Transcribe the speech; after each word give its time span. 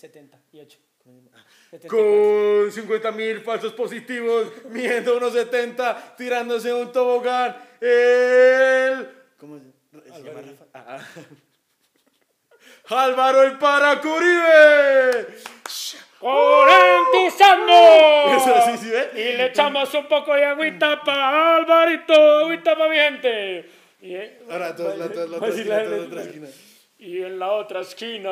78. 0.00 0.78
Con 1.88 2.70
50 2.72 3.12
mil 3.12 3.40
falsos 3.40 3.72
positivos, 3.72 4.50
midiendo 4.70 5.16
unos 5.16 5.32
70, 5.32 6.16
tirándose 6.16 6.72
un 6.72 6.90
tobogán, 6.92 7.56
el... 7.80 9.08
¿Cómo 9.38 9.58
se, 9.58 9.64
se 10.12 10.22
llama 10.22 10.40
Rafa? 10.42 10.64
Ah, 10.74 10.98
ah. 10.98 11.04
Álvaro 13.04 13.42
el 13.44 13.56
Paracuribe. 13.58 15.26
¡Corentizando! 16.18 17.72
Eso 18.36 18.54
sí, 18.66 18.78
sí, 18.84 18.90
¿ve? 18.90 19.10
Y 19.14 19.36
le 19.36 19.46
echamos 19.46 19.92
un 19.94 20.06
poco 20.06 20.34
de 20.34 20.44
agüita 20.44 21.02
para 21.02 21.56
Alvarito, 21.56 22.12
agüita 22.40 22.76
para 22.76 22.90
mi 22.90 22.96
gente. 22.96 23.70
Y, 24.02 24.14
eh, 24.14 24.40
Ahora, 24.50 24.74
todos, 24.74 24.98
la, 24.98 25.08
todos, 25.08 25.30
la 25.30 25.38
decir 25.38 25.60
esquina, 25.60 25.76
la- 25.78 25.84
todos 25.84 25.98
la 26.00 26.06
otra 26.06 26.22
esquina. 26.22 26.48
Y 26.98 27.22
en 27.22 27.38
la 27.38 27.52
otra 27.52 27.80
esquina, 27.80 28.30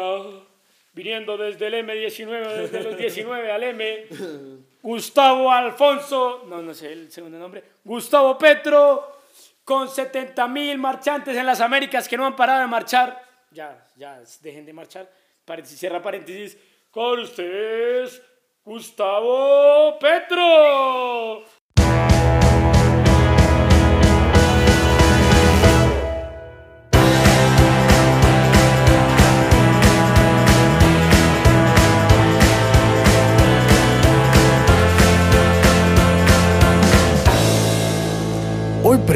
viniendo 0.98 1.36
desde 1.36 1.68
el 1.68 1.74
M19, 1.74 2.56
desde 2.56 2.82
los 2.82 2.96
19 2.96 3.52
al 3.52 3.62
M, 3.62 4.06
Gustavo 4.82 5.52
Alfonso, 5.52 6.44
no, 6.48 6.60
no 6.60 6.74
sé 6.74 6.92
el 6.92 7.12
segundo 7.12 7.38
nombre, 7.38 7.62
Gustavo 7.84 8.36
Petro, 8.36 9.20
con 9.62 9.88
70 9.88 10.48
mil 10.48 10.76
marchantes 10.76 11.36
en 11.36 11.46
las 11.46 11.60
Américas 11.60 12.08
que 12.08 12.16
no 12.16 12.26
han 12.26 12.34
parado 12.34 12.62
de 12.62 12.66
marchar. 12.66 13.22
Ya, 13.52 13.86
ya, 13.94 14.20
dejen 14.42 14.66
de 14.66 14.72
marchar. 14.72 15.08
Paréntesis, 15.44 15.78
cierra 15.78 16.02
paréntesis. 16.02 16.58
Con 16.90 17.20
ustedes, 17.20 18.20
Gustavo 18.64 20.00
Petro. 20.00 21.44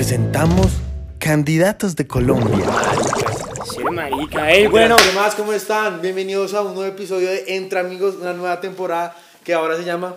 Presentamos 0.03 0.67
Candidatos 1.21 1.95
de 1.95 2.09
Colombia. 2.09 2.67
Sí, 3.71 3.85
marica. 3.85 4.51
Ey, 4.51 4.67
bueno, 4.67 4.97
¿qué 4.97 5.13
más? 5.13 5.37
¿Cómo 5.37 5.53
están? 5.53 6.03
Bienvenidos 6.03 6.55
a 6.55 6.63
un 6.63 6.75
nuevo 6.75 6.93
episodio 6.93 7.31
de 7.31 7.45
Entre 7.55 7.79
Amigos, 7.79 8.17
una 8.21 8.33
nueva 8.33 8.61
temporada 8.61 9.17
que 9.45 9.55
ahora 9.55 9.77
se 9.77 9.85
llama... 9.85 10.17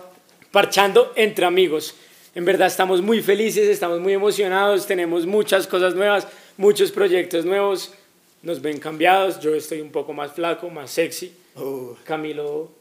parchando 0.50 1.12
entre 1.14 1.46
amigos. 1.46 1.94
En 2.34 2.44
verdad 2.44 2.66
estamos 2.66 3.00
muy 3.00 3.22
felices, 3.22 3.68
estamos 3.68 4.00
muy 4.00 4.12
emocionados, 4.12 4.88
tenemos 4.88 5.24
muchas 5.24 5.68
cosas 5.68 5.94
nuevas, 5.94 6.26
muchos 6.56 6.90
proyectos 6.90 7.44
nuevos. 7.44 7.92
Nos 8.42 8.60
ven 8.60 8.80
cambiados, 8.80 9.38
yo 9.38 9.54
estoy 9.54 9.82
un 9.82 9.92
poco 9.92 10.12
más 10.12 10.32
flaco, 10.32 10.68
más 10.68 10.90
sexy. 10.90 11.32
Oh. 11.54 11.96
Camilo, 12.02 12.72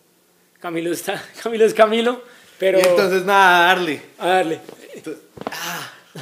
Camilo 0.60 0.92
está, 0.92 1.24
Camilo 1.44 1.66
es 1.66 1.76
Camilo, 1.76 2.24
pero 2.58 2.80
Y 2.80 2.82
entonces 2.82 3.24
nada, 3.26 3.68
darle. 3.68 4.02
a 4.18 4.28
darle. 4.28 4.60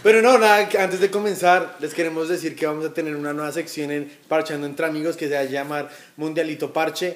Pero 0.02 0.22
no, 0.24 0.38
nada, 0.40 0.68
antes 0.80 1.00
de 1.00 1.12
comenzar, 1.12 1.78
les 1.80 1.94
queremos 1.94 2.28
decir 2.28 2.56
que 2.56 2.66
vamos 2.66 2.86
a 2.86 2.94
tener 2.94 3.16
una 3.16 3.32
nueva 3.32 3.52
sección 3.52 3.92
en 3.92 4.12
Parchando 4.28 4.66
entre 4.66 4.86
Amigos 4.88 5.16
que 5.16 5.28
se 5.28 5.36
va 5.36 5.42
a 5.42 5.44
llamar 5.44 5.90
Mundialito 6.18 6.74
Parche, 6.74 7.16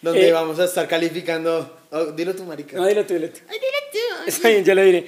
donde 0.00 0.28
Eh. 0.28 0.32
vamos 0.32 0.58
a 0.60 0.64
estar 0.66 0.86
calificando. 0.86 1.78
oh, 1.90 2.04
dilo 2.12 2.34
tú, 2.34 2.44
marica. 2.44 2.76
No, 2.76 2.86
dilo 2.86 3.04
tú, 3.04 3.14
dilo 3.14 3.30
tú. 3.30 3.40
Está 4.26 4.48
bien, 4.48 4.64
yo 4.64 4.74
le 4.74 4.84
diré. 4.84 5.06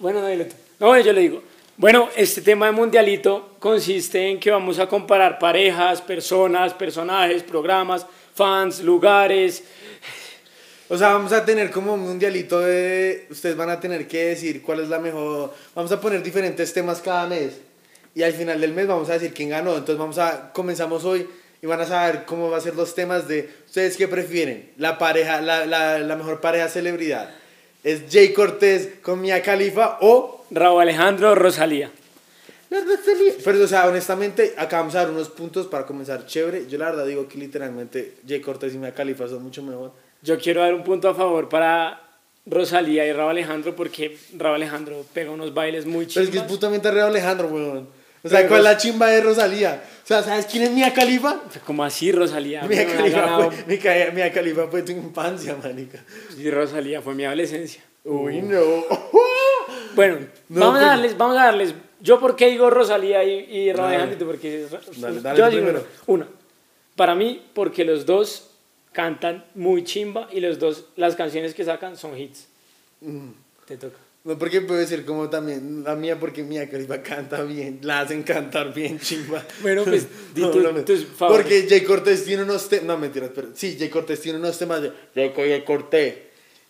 Bueno, 0.00 0.20
no, 0.20 0.26
dilo 0.28 0.44
tú. 0.46 0.54
No, 0.80 0.88
bueno, 0.88 1.04
yo 1.04 1.12
le 1.12 1.20
digo. 1.20 1.42
Bueno, 1.76 2.08
este 2.16 2.42
tema 2.42 2.66
de 2.66 2.72
mundialito 2.72 3.54
consiste 3.58 4.28
en 4.28 4.40
que 4.40 4.50
vamos 4.50 4.78
a 4.80 4.86
comparar 4.88 5.38
parejas, 5.38 6.02
personas, 6.02 6.74
personajes, 6.74 7.42
programas, 7.44 8.06
fans, 8.34 8.80
lugares. 8.80 9.62
O 10.92 10.98
sea, 10.98 11.12
vamos 11.12 11.32
a 11.32 11.44
tener 11.44 11.70
como 11.70 11.94
un 11.94 12.00
mundialito 12.00 12.58
de. 12.58 13.26
Ustedes 13.30 13.56
van 13.56 13.70
a 13.70 13.78
tener 13.78 14.08
que 14.08 14.24
decir 14.24 14.60
cuál 14.60 14.80
es 14.80 14.88
la 14.88 14.98
mejor. 14.98 15.54
Vamos 15.72 15.92
a 15.92 16.00
poner 16.00 16.20
diferentes 16.20 16.72
temas 16.72 17.00
cada 17.00 17.28
mes. 17.28 17.52
Y 18.12 18.24
al 18.24 18.32
final 18.32 18.60
del 18.60 18.72
mes 18.72 18.88
vamos 18.88 19.08
a 19.08 19.12
decir 19.12 19.32
quién 19.32 19.50
ganó. 19.50 19.70
Entonces 19.70 19.98
vamos 19.98 20.18
a. 20.18 20.52
Comenzamos 20.52 21.04
hoy 21.04 21.28
y 21.62 21.66
van 21.66 21.80
a 21.80 21.86
saber 21.86 22.24
cómo 22.24 22.50
va 22.50 22.58
a 22.58 22.60
ser 22.60 22.74
los 22.74 22.96
temas 22.96 23.28
de. 23.28 23.48
¿Ustedes 23.66 23.96
qué 23.96 24.08
prefieren? 24.08 24.72
La 24.78 24.98
pareja, 24.98 25.40
la, 25.40 25.64
la, 25.64 26.00
la 26.00 26.16
mejor 26.16 26.40
pareja 26.40 26.68
celebridad. 26.68 27.30
¿Es 27.84 28.02
Jay 28.10 28.32
Cortés 28.32 28.88
con 29.00 29.20
Mia 29.20 29.42
Khalifa 29.42 29.98
o 30.00 30.44
Raúl 30.50 30.82
Alejandro, 30.82 31.36
Rosalía. 31.36 31.92
Pero, 32.68 33.64
o 33.64 33.68
sea, 33.68 33.86
honestamente, 33.86 34.54
acá 34.56 34.78
vamos 34.78 34.96
a 34.96 35.02
dar 35.02 35.10
unos 35.10 35.28
puntos 35.28 35.68
para 35.68 35.86
comenzar 35.86 36.26
chévere. 36.26 36.66
Yo 36.68 36.78
la 36.78 36.90
verdad 36.90 37.06
digo 37.06 37.28
que 37.28 37.38
literalmente 37.38 38.14
Jay 38.26 38.40
Cortés 38.40 38.74
y 38.74 38.78
Mia 38.78 38.92
Khalifa 38.92 39.28
son 39.28 39.44
mucho 39.44 39.62
mejor. 39.62 39.92
Yo 40.22 40.38
quiero 40.38 40.60
dar 40.60 40.74
un 40.74 40.84
punto 40.84 41.08
a 41.08 41.14
favor 41.14 41.48
para 41.48 42.00
Rosalía 42.46 43.06
y 43.06 43.12
Raúl 43.12 43.30
Alejandro 43.30 43.74
porque 43.76 44.18
Raúl 44.36 44.56
Alejandro 44.56 45.04
pega 45.14 45.30
unos 45.30 45.54
bailes 45.54 45.86
muy 45.86 46.06
Pero 46.06 46.24
es 46.24 46.30
que 46.30 46.38
es 46.38 46.44
putamente 46.44 46.90
re 46.90 47.00
Alejandro, 47.02 47.48
weón. 47.48 47.88
O 48.22 48.28
sea, 48.28 48.38
Pero 48.40 48.50
¿cuál 48.50 48.60
es 48.60 48.64
la 48.64 48.76
chimba 48.76 49.06
de 49.08 49.22
Rosalía? 49.22 49.82
O 50.04 50.06
sea, 50.06 50.22
¿sabes 50.22 50.44
quién 50.44 50.64
es 50.64 50.70
Mia 50.72 50.92
Khalifa? 50.92 51.40
Como 51.64 51.82
así 51.82 52.12
Rosalía. 52.12 52.62
Mia 52.64 52.84
ganado- 52.84 53.50
fue, 53.50 54.10
Mia, 54.12 54.30
Khalifa 54.30 54.66
fue 54.68 54.82
tu 54.82 54.92
infancia, 54.92 55.56
manica. 55.62 56.04
Y 56.36 56.50
Rosalía 56.50 57.00
fue 57.00 57.14
mi 57.14 57.24
adolescencia. 57.24 57.82
Uy, 58.04 58.42
no. 58.42 58.60
Bueno, 59.94 60.18
No, 60.48 60.60
vamos 60.60 60.74
pues- 60.76 60.84
a 60.84 60.86
darles, 60.88 61.16
vamos 61.18 61.36
a 61.36 61.44
darles. 61.46 61.74
Yo 62.00 62.20
por 62.20 62.36
qué 62.36 62.46
digo 62.48 62.70
Rosalía 62.70 63.24
y, 63.24 63.40
y 63.50 63.72
Raúl 63.72 63.90
Dale. 63.90 64.02
Alejandro, 64.02 64.26
porque 64.28 64.66
Dale, 64.98 65.20
dale 65.20 65.38
yo 65.38 65.50
digo 65.50 65.62
primero. 65.66 65.86
una. 66.06 66.28
Para 66.96 67.14
mí, 67.14 67.42
porque 67.54 67.84
los 67.84 68.06
dos 68.06 68.49
cantan 68.92 69.44
muy 69.54 69.84
chimba 69.84 70.28
y 70.32 70.40
los 70.40 70.58
dos, 70.58 70.86
las 70.96 71.16
canciones 71.16 71.54
que 71.54 71.64
sacan 71.64 71.96
son 71.96 72.16
hits. 72.18 72.46
Mm. 73.00 73.30
Te 73.66 73.76
toca. 73.76 73.96
No, 74.22 74.36
porque 74.36 74.60
puedo 74.60 74.78
decir 74.78 75.06
como 75.06 75.30
también 75.30 75.82
la 75.82 75.94
mía, 75.94 76.20
porque 76.20 76.42
Mia 76.42 76.68
Khalifa 76.68 77.00
canta 77.02 77.42
bien, 77.42 77.78
la 77.82 78.00
hacen 78.00 78.22
cantar 78.22 78.74
bien, 78.74 79.00
chimba. 79.00 79.42
Bueno, 79.62 79.84
pues, 79.84 80.06
di 80.34 80.42
No, 80.42 80.50
tú- 80.50 80.60
no, 80.60 80.70
tus 80.84 81.06
favoritos. 81.06 81.28
Porque 81.52 81.66
Jay 81.68 81.80
Cortés 81.82 82.24
tiene 82.24 82.42
unos 82.42 82.68
temas, 82.68 82.84
no 82.84 82.98
mentiras, 82.98 83.30
pero 83.34 83.48
sí, 83.54 83.76
Jay 83.78 83.88
Cortés 83.88 84.20
tiene 84.20 84.38
unos 84.38 84.58
temas 84.58 84.82
de 84.82 84.92
Jay 85.14 85.32
Jay 85.34 85.64
Cortés. 85.64 86.14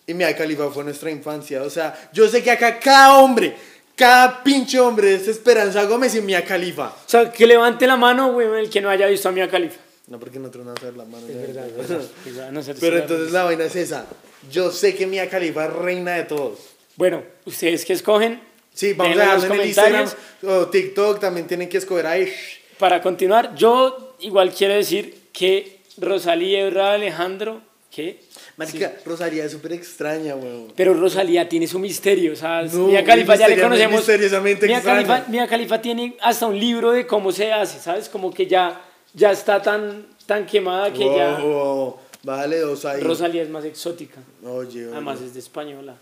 Y 0.07 0.15
Mia 0.15 0.35
Khalifa 0.37 0.71
fue 0.71 0.85
nuestra 0.85 1.11
infancia. 1.11 1.63
O 1.63 1.71
sea, 1.71 2.11
yo 2.13 2.29
sé 2.29 2.43
que 2.43 2.51
acá 2.53 2.79
cada 2.79 3.15
hombre, 3.19 3.55
cada 3.97 4.43
pinche 4.45 4.79
hombre 4.79 5.15
es 5.15 5.27
Esperanza 5.27 5.85
Gómez 5.85 6.15
y 6.15 6.21
Mia 6.21 6.45
Khalifa. 6.45 6.89
O 6.89 7.09
sea, 7.09 7.33
que 7.33 7.47
levante 7.47 7.87
la 7.87 7.97
mano, 7.97 8.33
güey, 8.33 8.47
el 8.61 8.71
que 8.71 8.81
no 8.81 8.91
haya 8.91 9.07
visto 9.09 9.29
a 9.29 9.33
Mia 9.33 9.49
Khalifa. 9.51 9.81
No, 10.11 10.19
porque 10.19 10.39
nosotros 10.39 10.67
no 10.67 10.75
vamos 10.75 10.97
la 10.97 11.05
mano. 11.05 11.27
Es 11.27 11.37
verdad, 11.37 11.67
es 11.69 11.77
verdad. 11.77 12.51
Nosotros 12.51 12.79
Pero 12.81 12.97
sí 12.97 13.03
entonces 13.03 13.33
la 13.33 13.45
vaina 13.45 13.65
es 13.65 13.77
esa. 13.77 14.07
Yo 14.51 14.71
sé 14.71 14.95
que 14.95 15.07
Mia 15.07 15.29
Khalifa 15.31 15.67
es 15.67 15.73
reina 15.73 16.17
de 16.17 16.25
todos. 16.25 16.59
Bueno, 16.97 17.23
¿ustedes 17.47 17.85
qué 17.85 17.93
escogen? 17.95 18.41
Sí, 18.75 18.93
vamos 18.93 19.17
a 19.17 19.25
darle 19.25 19.47
en 19.47 19.53
el 19.53 19.67
Instagram 19.67 20.09
o 20.43 20.67
TikTok, 20.67 21.21
también 21.21 21.47
tienen 21.47 21.69
que 21.69 21.79
escoger 21.79 22.07
ahí. 22.07 22.31
Para 22.79 23.01
continuar, 23.01 23.55
yo 23.55 24.17
igual 24.21 24.53
quiero 24.53 24.75
decir 24.75 25.29
que 25.33 25.79
Rosalía 25.97 26.69
y 26.69 26.79
Alejandro, 26.79 27.63
¿qué? 27.91 28.21
Marica, 28.57 28.93
Rosalía 29.05 29.45
es 29.45 29.53
súper 29.53 29.73
extraña, 29.73 30.35
weón. 30.35 30.73
Pero 30.77 30.95
Rosalía 30.95 31.49
tiene 31.49 31.67
su 31.67 31.79
misterio, 31.79 32.33
o 32.33 32.37
sea, 32.37 32.63
No, 32.63 32.89
Mia 32.89 33.05
Khalifa 33.05 33.37
ya 33.37 33.49
le 33.49 33.61
conocemos. 33.61 34.01
misteriosamente 34.01 34.67
Mia. 34.67 34.83
Khalifa, 34.83 35.25
Mia 35.29 35.47
Khalifa 35.47 35.81
tiene 35.81 36.17
hasta 36.21 36.47
un 36.47 36.59
libro 36.59 36.93
de 36.93 37.07
cómo 37.07 37.33
se 37.33 37.53
hace, 37.53 37.79
¿sabes? 37.79 38.09
Como 38.09 38.33
que 38.33 38.47
ya, 38.47 38.81
ya 39.15 39.31
está 39.33 39.61
tan, 39.63 40.07
tan 40.27 40.47
quemada 40.47 40.93
que 40.93 41.05
ya 41.05 41.39
Wow, 41.39 41.99
Vale, 42.23 42.59
dos 42.61 42.85
ahí. 42.85 43.01
Rosalía 43.03 43.43
es 43.43 43.49
más 43.49 43.65
exótica. 43.65 44.21
Oye, 44.45 44.85
oye. 44.85 44.93
Además 44.93 45.21
es 45.23 45.33
de 45.35 45.41
española. 45.41 45.97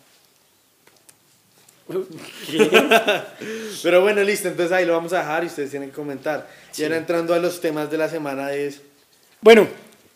Pero 3.83 4.03
bueno, 4.03 4.23
listo, 4.23 4.49
entonces 4.49 4.73
ahí 4.73 4.85
lo 4.85 4.93
vamos 4.93 5.13
a 5.15 5.21
dejar 5.21 5.45
y 5.45 5.47
ustedes 5.47 5.71
tienen 5.71 5.89
que 5.91 5.95
comentar. 5.95 6.49
Y 6.77 6.83
ahora 6.83 6.99
entrando 6.99 7.33
a 7.35 7.39
los 7.39 7.61
temas 7.61 7.91
de 7.91 7.97
la 7.97 8.09
semana 8.09 8.53
es... 8.53 8.83
Bueno, 9.41 9.67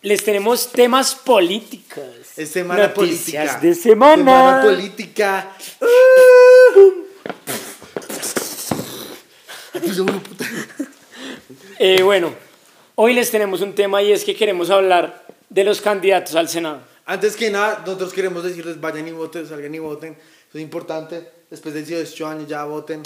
les 0.03 0.23
tenemos 0.23 0.71
temas 0.71 1.15
políticos. 1.15 2.03
Es 2.37 2.49
semana 2.49 2.87
Noticias 2.89 3.55
política. 3.55 3.59
de 3.59 3.75
semana. 3.75 4.17
Semana 4.17 4.63
política. 4.63 5.51
Eh, 11.79 12.01
bueno, 12.01 12.33
hoy 12.95 13.13
les 13.13 13.31
tenemos 13.31 13.61
un 13.61 13.73
tema 13.73 14.01
y 14.01 14.11
es 14.11 14.23
que 14.23 14.35
queremos 14.35 14.69
hablar 14.69 15.25
de 15.49 15.63
los 15.63 15.81
candidatos 15.81 16.35
al 16.35 16.49
Senado. 16.49 16.79
Antes 17.05 17.35
que 17.35 17.49
nada, 17.49 17.83
nosotros 17.85 18.13
queremos 18.13 18.43
decirles, 18.43 18.79
vayan 18.79 19.07
y 19.07 19.11
voten, 19.11 19.45
salgan 19.45 19.73
y 19.75 19.79
voten. 19.79 20.13
Eso 20.13 20.57
es 20.57 20.61
importante. 20.61 21.27
Después 21.49 21.73
de 21.73 21.83
18 21.83 22.27
años 22.27 22.47
ya 22.47 22.63
voten. 22.63 23.03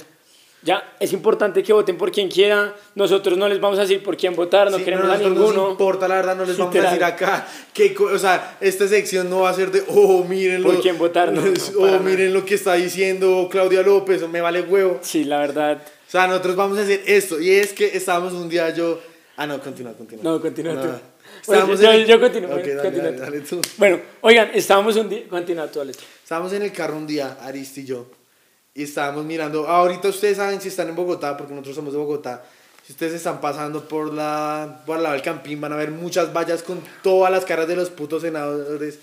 Ya, 0.62 0.96
es 0.98 1.12
importante 1.12 1.62
que 1.62 1.72
voten 1.72 1.96
por 1.96 2.10
quien 2.10 2.28
quiera. 2.28 2.74
Nosotros 2.94 3.38
no 3.38 3.48
les 3.48 3.60
vamos 3.60 3.78
a 3.78 3.82
decir 3.82 4.02
por 4.02 4.16
quién 4.16 4.34
votar, 4.34 4.70
no 4.70 4.78
Sí, 4.78 4.84
queremos 4.84 5.04
a 5.04 5.08
nosotros 5.08 5.32
ninguno. 5.32 5.62
Nos 5.62 5.70
importa, 5.72 6.08
la 6.08 6.16
verdad, 6.16 6.36
no 6.36 6.44
les 6.44 6.56
vamos 6.56 6.74
a 6.74 6.78
Literal. 6.78 6.98
decir 6.98 7.04
acá. 7.04 7.46
Que, 7.72 7.94
o 7.96 8.18
sea, 8.18 8.56
esta 8.60 8.88
sección 8.88 9.30
no 9.30 9.40
va 9.40 9.50
a 9.50 9.54
ser 9.54 9.70
de, 9.70 9.84
oh, 9.88 10.24
miren 10.24 10.62
¿Por 10.62 10.80
quién 10.80 10.98
votar? 10.98 11.32
No, 11.32 11.42
no, 11.42 11.52
oh, 11.78 11.98
miren 12.00 12.32
lo 12.32 12.44
que 12.44 12.56
está 12.56 12.74
diciendo 12.74 13.48
Claudia 13.50 13.82
López, 13.82 14.26
me 14.28 14.40
vale 14.40 14.62
huevo. 14.62 14.98
Sí, 15.02 15.24
la 15.24 15.38
verdad. 15.38 15.80
O 16.08 16.10
sea, 16.10 16.26
nosotros 16.26 16.56
vamos 16.56 16.78
a 16.78 16.82
hacer 16.82 17.02
esto. 17.06 17.40
Y 17.40 17.50
es 17.50 17.72
que 17.72 17.96
estábamos 17.96 18.32
un 18.32 18.48
día 18.48 18.70
yo. 18.74 19.00
Ah, 19.40 19.46
no, 19.46 19.60
continúa, 19.60 19.92
continúa. 19.92 20.24
No, 20.24 20.40
continúa 20.40 20.74
tú. 20.74 20.80
Bueno, 20.80 20.98
Estábamos 21.40 21.80
yo, 21.80 21.92
en 21.92 22.00
el- 22.00 22.06
yo 22.06 22.20
continúo. 22.20 22.50
Ok, 22.50 22.56
dale, 22.58 22.74
continúa 22.82 23.04
dale, 23.04 23.16
tú. 23.16 23.22
dale 23.22 23.40
tú. 23.40 23.60
Bueno, 23.76 24.00
oigan, 24.22 24.50
estábamos 24.52 24.96
un 24.96 25.08
día. 25.08 25.28
Continúa 25.30 25.66
tú, 25.68 25.80
Alex. 25.80 25.98
Estábamos 26.24 26.52
en 26.54 26.62
el 26.62 26.72
carro 26.72 26.96
un 26.96 27.06
día, 27.06 27.36
Aristi 27.40 27.82
y 27.82 27.84
yo, 27.84 28.06
y 28.74 28.82
estábamos 28.82 29.24
mirando. 29.24 29.68
Ahorita 29.68 30.08
ustedes 30.08 30.38
saben 30.38 30.60
si 30.60 30.68
están 30.68 30.88
en 30.88 30.96
Bogotá, 30.96 31.36
porque 31.36 31.52
nosotros 31.54 31.76
somos 31.76 31.92
de 31.92 31.98
Bogotá. 32.00 32.42
Si 32.84 32.92
ustedes 32.92 33.12
están 33.14 33.40
pasando 33.40 33.86
por 33.86 34.12
la 34.12 34.82
por 34.86 34.98
lado 34.98 35.12
del 35.14 35.22
campín, 35.22 35.60
van 35.60 35.72
a 35.72 35.76
ver 35.76 35.90
muchas 35.92 36.32
vallas 36.32 36.62
con 36.64 36.80
todas 37.02 37.30
las 37.30 37.44
caras 37.44 37.68
de 37.68 37.76
los 37.76 37.90
putos 37.90 38.22
senadores 38.22 38.98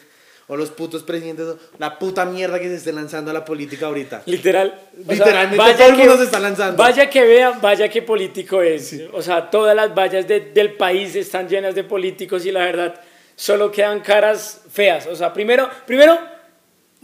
o 0.48 0.56
los 0.56 0.70
putos 0.70 1.02
presidentes, 1.04 1.46
o 1.46 1.58
la 1.80 1.98
puta 1.98 2.24
mierda 2.26 2.60
que 2.60 2.68
se 2.68 2.76
esté 2.76 2.92
lanzando 2.94 3.32
a 3.32 3.34
la 3.34 3.44
política 3.44 3.88
ahorita. 3.88 4.22
Literal. 4.28 4.80
o 5.02 5.06
sea, 5.06 5.14
Literalmente 5.16 5.58
vaya 5.58 5.78
todo 5.78 5.88
el 5.90 5.96
que- 5.96 6.02
mundo 6.02 6.18
se 6.18 6.24
está 6.26 6.40
lanzando. 6.40 6.78
Vaya 6.78 7.10
que 7.10 7.24
vean, 7.24 7.60
vaya 7.62 7.90
que 7.90 8.02
político 8.04 8.62
es. 8.62 8.96
O 9.14 9.22
sea, 9.22 9.50
todas 9.50 9.76
las 9.76 9.94
vallas 9.96 10.28
de- 10.28 10.40
del 10.40 10.74
país 10.74 11.16
están 11.16 11.50
llenas 11.50 11.74
de 11.74 11.84
políticos 11.84 12.46
y 12.46 12.52
la 12.52 12.60
verdad, 12.66 13.02
solo 13.36 13.72
quedan 13.72 14.02
caras 14.02 14.62
feas. 14.72 15.08
O 15.08 15.16
sea, 15.16 15.34
primero, 15.34 15.68
primero 15.88 16.18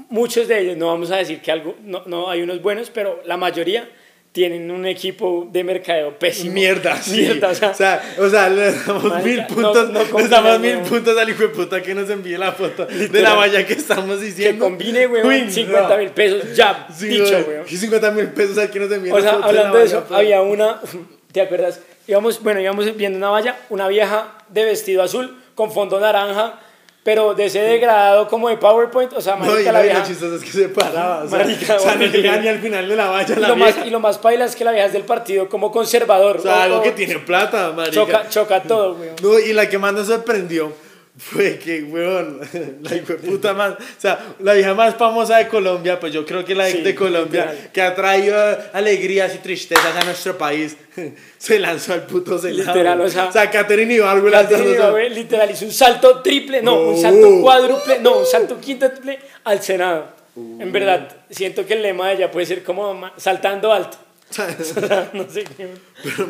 muchos 0.09 0.47
de 0.47 0.59
ellos, 0.59 0.77
no 0.77 0.87
vamos 0.87 1.11
a 1.11 1.17
decir 1.17 1.41
que 1.41 1.51
algo, 1.51 1.75
no, 1.83 2.03
no 2.05 2.29
hay 2.29 2.41
unos 2.41 2.61
buenos, 2.61 2.89
pero 2.89 3.21
la 3.25 3.37
mayoría 3.37 3.89
tienen 4.31 4.71
un 4.71 4.85
equipo 4.85 5.47
de 5.51 5.63
mercadeo 5.63 6.17
pésimo. 6.17 6.53
Mierda, 6.53 6.95
sí. 7.01 7.17
Mierda, 7.21 7.49
o 7.49 7.55
sea, 7.55 7.71
o 7.71 7.73
sea, 7.73 8.01
o 8.19 8.29
sea, 8.29 8.49
le 8.49 8.71
damos 8.71 9.03
Marica, 9.03 9.23
mil 9.27 9.37
no- 9.41 9.47
puntos, 9.47 9.89
no 9.89 9.99
le 10.03 10.09
combina, 10.09 10.29
damos 10.41 10.59
mil 10.61 10.75
weón. 10.77 10.87
puntos 10.89 11.17
al 11.17 11.29
hijo 11.29 11.41
de 11.43 11.49
puta 11.49 11.81
que 11.81 11.93
nos 11.93 12.09
envíe 12.09 12.37
la 12.37 12.51
foto 12.53 12.85
de 12.85 12.93
la 12.95 12.99
Literal. 13.03 13.35
valla 13.37 13.65
que 13.65 13.73
estamos 13.73 14.19
que 14.19 14.25
diciendo. 14.25 14.63
combine, 14.65 15.07
weón, 15.07 15.27
Uy, 15.27 15.51
50 15.51 15.89
no. 15.89 15.97
mil 15.97 16.09
pesos, 16.11 16.55
ya, 16.55 16.87
Sí, 16.97 17.07
dicho, 17.07 17.23
güey. 17.43 17.43
weón. 17.57 17.65
Y 17.69 17.75
50 17.77 18.11
mil 18.11 18.27
pesos 18.29 18.57
al 18.57 18.69
que 18.71 18.79
nos 18.79 18.91
envíe 18.91 19.11
O 19.11 19.17
la 19.17 19.21
sea, 19.21 19.31
foto 19.33 19.45
hablando 19.45 19.73
la 19.73 19.79
de 19.79 19.85
eso, 19.85 20.05
había 20.11 20.41
una, 20.41 20.79
¿te 21.33 21.41
acuerdas? 21.41 21.81
Íbamos, 22.07 22.41
bueno, 22.41 22.61
íbamos 22.61 22.95
viendo 22.95 23.17
una 23.17 23.29
valla, 23.29 23.57
una 23.69 23.87
vieja 23.89 24.31
de 24.49 24.63
vestido 24.65 25.03
azul 25.03 25.37
con 25.55 25.71
fondo 25.73 25.99
naranja, 25.99 26.59
pero 27.03 27.33
de 27.33 27.45
ese 27.45 27.59
degradado 27.61 28.27
como 28.27 28.47
de 28.49 28.57
PowerPoint, 28.57 29.11
o 29.13 29.21
sea, 29.21 29.35
No, 29.35 29.45
y, 29.45 29.49
marica, 29.49 29.71
no, 29.71 29.77
la 29.79 29.83
y 29.85 29.87
lo 29.87 29.93
vieja... 29.93 30.07
chistoso 30.07 30.35
es 30.35 30.43
que 30.43 30.51
se 30.51 30.69
paraba. 30.69 31.23
O 31.23 31.27
sea, 31.27 31.39
Marica, 31.39 31.75
o 31.75 31.79
sea, 31.79 31.95
no 31.95 32.05
llegaba 32.05 32.37
ni 32.37 32.47
al 32.47 32.59
final 32.59 32.87
de 32.87 32.95
la 32.95 33.07
valla 33.07 33.35
Y 33.35 33.39
la 33.39 33.47
lo, 33.47 33.55
más, 33.55 33.75
y 33.85 33.89
lo 33.89 33.99
más 33.99 34.17
paila 34.19 34.45
es 34.45 34.55
que 34.55 34.63
la 34.63 34.71
vieja 34.71 34.85
es 34.87 34.93
del 34.93 35.03
partido 35.03 35.49
como 35.49 35.71
conservador. 35.71 36.37
O 36.37 36.41
sea, 36.41 36.53
o- 36.57 36.61
algo 36.61 36.81
que 36.83 36.91
tiene 36.91 37.17
plata, 37.19 37.71
marica. 37.71 37.93
choca, 37.95 38.29
choca 38.29 38.63
todo, 38.63 38.93
weón. 38.99 39.15
No, 39.23 39.39
y 39.39 39.51
la 39.53 39.67
que 39.67 39.77
más 39.79 39.93
nos 39.93 40.07
sorprendió 40.07 40.71
fue 41.17 41.59
que, 41.59 41.83
weón, 41.83 42.39
la 42.81 42.95
hijo 42.95 43.13
de 43.13 43.19
puta 43.19 43.53
más, 43.53 43.73
o 43.73 43.77
sea, 43.97 44.33
la 44.39 44.53
vieja 44.53 44.73
más 44.73 44.95
famosa 44.95 45.37
de 45.37 45.47
Colombia, 45.49 45.99
pues 45.99 46.13
yo 46.13 46.25
creo 46.25 46.43
que 46.45 46.55
la 46.55 46.67
Sí, 46.67 46.81
de 46.81 46.95
Colombia, 46.95 47.45
literal. 47.51 47.71
que 47.73 47.81
ha 47.81 47.93
traído 47.95 48.57
alegrías 48.73 49.35
y 49.35 49.39
tristezas 49.39 49.95
a 49.95 50.03
nuestro 50.05 50.37
país, 50.37 50.77
se 51.37 51.59
lanzó 51.59 51.93
al 51.93 52.05
puto 52.05 52.37
Senado. 52.39 52.59
Literal, 52.73 53.01
o 53.01 53.09
sea, 53.09 53.25
o 53.27 53.31
sea, 53.31 53.51
Catherine 53.51 53.97
lanzándose- 53.97 54.75
Ibargüe 54.75 55.09
literal 55.09 55.51
hizo 55.51 55.65
un 55.65 55.71
salto 55.71 56.21
triple, 56.21 56.61
no, 56.61 56.79
un 56.81 56.95
No. 56.95 57.01
salto 57.01 57.41
cuádruple, 57.41 57.99
no, 57.99 58.19
un 58.19 58.25
salto 58.25 58.59
quíntuple 58.59 59.19
al 59.43 59.61
Senado. 59.61 60.07
Uh. 60.35 60.61
En 60.61 60.71
verdad, 60.71 61.09
siento 61.29 61.65
que 61.65 61.73
el 61.73 61.81
lema 61.81 62.07
de 62.07 62.15
ella 62.15 62.31
puede 62.31 62.45
ser 62.45 62.63
como 62.63 63.11
saltando 63.17 63.73
alto. 63.73 63.97
No 65.13 65.29
sé 65.29 65.43
qué- 65.43 65.67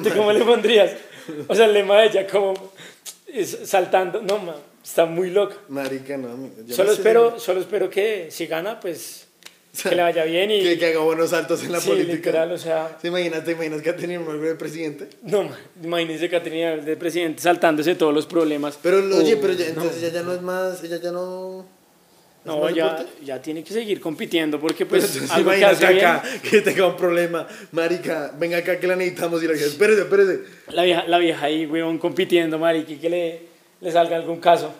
¿tú 0.04 0.10
cómo 0.16 0.34
le 0.34 0.44
pondrías. 0.44 0.92
O 1.48 1.54
sea, 1.54 1.66
el 1.66 1.74
lema 1.74 2.00
de 2.02 2.08
ella 2.08 2.26
como 2.28 2.72
saltando, 3.64 4.22
no, 4.24 4.40
ma, 4.40 4.56
está 4.84 5.06
muy 5.06 5.30
loca. 5.30 5.56
Marica, 5.70 6.18
no, 6.18 6.50
yo 6.66 6.76
Solo 6.76 6.90
no 6.90 6.94
espero, 6.94 7.40
solo 7.40 7.62
espero 7.62 7.90
que 7.90 8.28
si 8.32 8.48
gana, 8.48 8.80
pues 8.80 9.28
que 9.84 9.96
le 9.96 10.02
vaya 10.02 10.26
bien 10.26 10.52
y 10.52 10.62
que, 10.62 10.78
que 10.78 10.88
haga 10.88 11.00
buenos 11.00 11.30
saltos 11.30 11.64
en 11.64 11.72
la 11.72 11.80
sí, 11.80 11.90
política. 11.90 12.14
literal, 12.16 12.52
o 12.52 12.58
sea, 12.58 12.98
¿Te 13.02 13.08
imaginas, 13.08 13.46
te 13.46 13.54
imaginas 13.54 13.82
Catherine 13.82 14.16
Ibargüen 14.16 14.50
de 14.50 14.56
presidente? 14.56 15.08
no, 15.24 15.44
ma, 15.44 15.58
imagínense 15.82 16.30
Caterina 16.30 16.76
de 16.76 16.98
presidente 16.98 17.42
saltándose 17.42 17.96
todos 17.96 18.14
los 18.14 18.26
problemas. 18.26 18.78
Pero, 18.82 18.98
oye, 19.18 19.38
pero 19.38 19.54
ya, 19.54 19.66
no. 19.66 19.70
entonces 19.84 20.04
ella 20.04 20.14
ya 20.14 20.24
no 20.24 20.34
es 20.34 20.42
más, 20.42 20.84
ella 20.84 20.98
ya 20.98 21.12
no... 21.12 21.66
¿es 22.42 22.46
No, 22.46 22.70
ya, 22.70 23.06
ya 23.24 23.42
tiene 23.42 23.64
que 23.64 23.72
seguir 23.72 24.02
compitiendo 24.02 24.60
porque 24.60 24.86
Pues, 24.86 25.04
pues 25.04 25.14
entonces, 25.14 25.38
algo 25.38 25.52
que 25.52 25.64
hace 25.64 25.94
bien, 25.94 26.06
acá 26.06 26.24
que 26.50 26.62
tenga 26.62 26.88
un 26.88 26.98
problema. 26.98 27.48
Marica, 27.72 28.34
venga 28.38 28.58
acá 28.58 28.78
que 28.80 28.88
la 28.88 28.96
necesitamos 28.98 29.42
y 29.44 29.48
la 29.48 29.54
gente, 29.54 29.68
espérese, 29.70 30.02
espérese. 30.02 30.40
la 30.70 30.84
vieja, 30.84 31.04
la 31.08 31.18
vieja 31.20 31.46
ahí, 31.46 31.66
weón, 31.66 31.98
compitiendo, 31.98 32.58
marica, 32.60 32.92
y 32.92 32.98
que 32.98 33.10
le, 33.10 33.51
le 33.82 33.92
salga 33.92 34.16
algún 34.16 34.40
caso. 34.40 34.72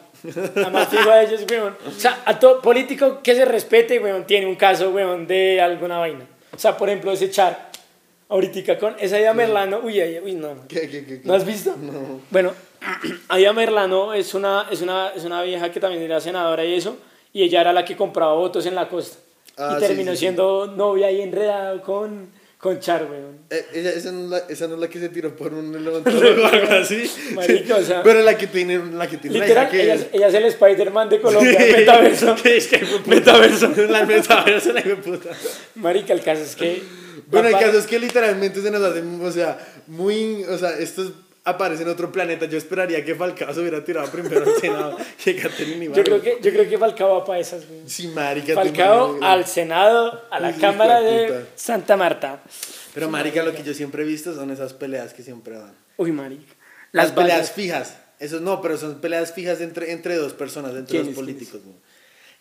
Nada 0.56 0.70
más 0.70 0.88
fijo 0.88 1.10
a 1.10 1.24
ellos, 1.24 1.44
weón. 1.50 1.76
O 1.88 1.92
sea, 1.92 2.22
a 2.26 2.40
todo 2.40 2.62
político 2.62 3.22
que 3.22 3.36
se 3.36 3.46
respete, 3.46 4.00
weón, 4.00 4.26
tiene 4.26 4.46
un 4.46 4.56
caso, 4.56 4.92
weón, 4.92 5.28
de 5.28 5.60
alguna 5.60 5.98
vaina. 5.98 6.26
O 6.54 6.60
sea, 6.60 6.78
por 6.78 6.90
ejemplo, 6.90 7.12
ese 7.12 7.30
Char, 7.32 7.72
ahorita 8.30 8.78
con 8.78 8.96
esa 9.00 9.20
idea 9.20 9.34
Merlano, 9.34 9.80
uy, 9.84 10.02
uy, 10.24 10.34
no. 10.36 10.68
¿Qué, 10.68 10.88
qué, 10.90 11.06
qué? 11.06 11.22
¿No 11.24 11.34
has 11.34 11.46
visto? 11.46 11.76
No. 11.76 12.22
Bueno, 12.30 12.54
Aya 13.30 13.54
Merlano 13.54 14.14
es 14.14 14.34
una, 14.34 14.68
es, 14.70 14.82
una, 14.82 15.10
es 15.16 15.24
una 15.24 15.42
vieja 15.42 15.72
que 15.72 15.80
también 15.80 16.04
era 16.04 16.22
senadora 16.22 16.64
y 16.64 16.76
eso, 16.76 16.98
y 17.34 17.44
ella 17.44 17.62
era 17.62 17.74
la 17.74 17.84
que 17.84 17.96
compraba 17.96 18.34
votos 18.34 18.66
en 18.66 18.76
la 18.76 18.88
costa. 18.88 19.18
Ah, 19.58 19.76
y 19.78 19.82
sí, 19.82 19.88
terminó 19.88 20.12
sí, 20.12 20.18
sí. 20.18 20.20
siendo 20.22 20.68
novia 20.68 21.12
y 21.12 21.22
enredado 21.22 21.82
con, 21.82 22.30
con 22.62 22.80
Char, 22.80 23.08
weón. 23.10 23.40
Eh, 23.50 23.66
esa, 23.96 24.12
no 24.12 24.24
es 24.26 24.30
la, 24.30 24.38
esa 24.50 24.68
no 24.68 24.76
es 24.76 24.80
la 24.82 24.88
que 24.88 25.00
se 25.00 25.10
tiró 25.10 25.36
por 25.36 25.54
un 25.54 25.74
elevador 25.76 26.40
o 26.40 26.46
algo 26.48 26.74
así. 26.74 27.10
Marica, 27.34 27.76
o 27.78 27.82
sea, 27.82 28.04
Pero 28.04 28.22
la 28.22 28.38
que 28.38 28.48
tiene, 28.48 28.80
la 28.94 29.08
que 29.08 29.18
tiene 29.18 29.40
Literal, 29.40 29.66
la 29.66 29.74
hija 29.74 29.84
ella, 29.84 29.94
es- 29.96 30.08
ella 30.14 30.28
es 30.28 30.34
el 30.36 30.46
Spider-Man 30.46 31.10
de 31.10 31.22
Colombia, 31.22 31.60
metaverso. 31.60 32.36
Es 32.46 32.68
que. 32.68 32.82
Metaverso. 33.08 33.72
La 33.90 34.06
metaverso, 34.06 34.74
la 34.74 34.82
puta. 34.98 35.30
Marica, 35.76 36.14
el 36.14 36.22
caso 36.22 36.44
es 36.44 36.56
que... 36.56 36.84
Bueno, 37.28 37.48
el 37.50 37.54
caso 37.58 37.78
es 37.80 37.88
que 37.88 37.98
literalmente 38.00 38.62
se 38.62 38.70
nos 38.72 38.82
hace, 38.84 39.02
o 39.02 39.32
sea, 39.32 39.58
muy, 39.88 40.44
o 40.44 40.58
sea, 40.58 40.78
esto 40.78 41.12
aparece 41.44 41.84
en 41.84 41.90
otro 41.90 42.12
planeta. 42.12 42.46
Yo 42.46 42.58
esperaría 42.58 43.04
que 43.04 43.16
Falcao 43.16 43.54
se 43.54 43.60
hubiera 43.62 43.84
tirado 43.84 44.10
primero 44.12 44.44
al 44.44 44.56
Senado 44.60 44.98
que 45.24 45.36
Catherine 45.36 45.86
Yo 45.86 45.92
Ibargüen. 45.92 46.04
creo 46.04 46.22
que, 46.22 46.38
yo 46.42 46.52
creo 46.52 46.70
que 46.70 46.78
Falcao 46.78 47.20
va 47.20 47.26
para 47.26 47.40
esas, 47.40 47.68
güey. 47.68 47.82
Sí, 47.88 48.08
marica. 48.10 48.54
Falcao 48.54 49.18
al 49.22 49.46
Senado, 49.48 50.24
a 50.30 50.40
la 50.40 50.52
de 50.52 50.60
Cámara 50.60 50.98
puta. 51.00 51.12
de 51.12 51.46
Santa 51.56 51.98
Marta. 51.98 52.42
Pero 52.94 53.10
marica, 53.10 53.42
lo 53.44 53.54
que 53.54 53.64
yo 53.64 53.74
siempre 53.74 54.04
he 54.04 54.06
visto 54.06 54.34
son 54.36 54.52
esas 54.52 54.74
peleas 54.74 55.14
que 55.14 55.24
siempre 55.24 55.58
dan. 55.58 55.74
Uy, 55.98 56.12
marica. 56.12 56.54
Las, 56.92 57.06
Las 57.08 57.14
peleas 57.16 57.38
vallas. 57.38 57.52
fijas. 57.52 57.98
Eso 58.20 58.40
no, 58.40 58.62
pero 58.62 58.78
son 58.78 59.00
peleas 59.02 59.34
fijas 59.34 59.62
entre, 59.62 59.92
entre 59.94 60.16
dos 60.16 60.34
personas, 60.34 60.72
entre 60.76 60.98
dos 61.00 61.08
¿Quiénes, 61.08 61.16
políticos. 61.16 61.62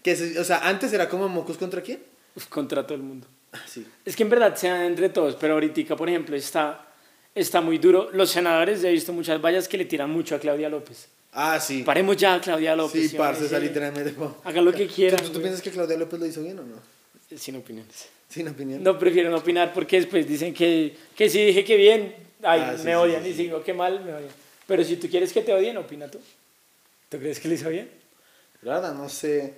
Que 0.03 0.15
se- 0.17 0.39
o 0.39 0.45
sea, 0.45 0.69
antes 0.69 0.93
era 0.93 1.09
como 1.09 1.29
mocos 1.29 1.57
contra 1.57 1.81
quién? 1.83 2.01
Uf, 2.35 2.47
contra 2.49 2.83
todo 2.85 2.97
el 2.97 3.03
mundo. 3.03 3.27
Ah, 3.53 3.59
sí. 3.67 3.87
Es 4.05 4.15
que 4.15 4.23
en 4.25 4.31
verdad 4.31 4.55
se 4.57 4.69
dan 4.69 4.83
entre 4.83 5.09
todos, 5.09 5.37
pero 5.37 5.55
ahorita, 5.55 5.97
por 5.97 6.09
ejemplo, 6.09 6.37
está, 6.37 6.87
está 7.35 7.61
muy 7.61 7.79
duro. 7.79 8.11
Los 8.13 8.31
senadores, 8.31 8.83
he 8.85 8.91
visto 8.91 9.13
muchas 9.13 9.41
vallas 9.41 9.69
que 9.69 9.77
le 9.79 9.85
tiran 9.85 10.11
mucho 10.11 10.35
a 10.35 10.39
Claudia 10.39 10.69
López. 10.69 11.09
Ah, 11.33 11.61
sí. 11.61 11.83
Paremos 11.85 12.17
ya 12.17 12.35
a 12.35 12.41
Claudia 12.41 12.75
López. 12.75 13.03
Sí, 13.03 13.09
¿sí? 13.11 13.17
parce, 13.17 13.41
Sí. 13.41 13.47
esa 13.47 13.59
literalmente. 13.59 14.15
Hagan 14.45 14.65
lo 14.65 14.73
que 14.73 14.87
¿Tú, 14.87 14.95
quieran. 14.95 15.21
tú, 15.23 15.31
tú 15.31 15.41
piensas 15.41 15.63
que 15.63 15.71
Claudia 15.71 15.97
López 15.97 16.19
lo 16.19 16.27
hizo 16.27 16.43
bien 16.43 16.59
o 16.59 16.63
no? 16.63 16.77
Sin 17.37 17.57
opiniones. 17.57 18.09
Sin 18.29 18.49
opinión. 18.49 18.83
No 18.83 18.99
prefiero 18.99 19.31
no 19.31 19.37
opinar 19.39 19.73
porque 19.73 19.97
después 19.97 20.27
dicen 20.27 20.53
que, 20.55 20.97
que 21.17 21.29
si 21.31 21.45
dije 21.47 21.65
que 21.65 21.77
bien, 21.77 22.15
ay, 22.43 22.61
Ah, 22.65 22.75
sí, 22.77 22.85
me 22.85 22.91
sí, 22.93 22.97
odian. 22.97 23.23
sí, 23.23 23.29
Y 23.31 23.35
si 23.35 23.43
digo 23.45 23.63
que 23.63 23.73
mal, 23.75 24.05
me 24.05 24.13
odian. 24.13 24.31
Pero 24.67 24.83
si 24.85 24.97
tú 24.97 25.09
quieres 25.09 25.33
que 25.33 25.43
te 25.43 25.53
odien, 25.55 25.77
opina 25.77 26.09
tú. 26.11 26.19
¿Tú 27.09 27.19
crees 27.19 27.39
que 27.41 27.49
lo 27.49 27.55
hizo 27.55 27.69
bien? 27.69 27.89
Verdad, 28.63 28.93
no 28.95 29.09
sé. 29.09 29.55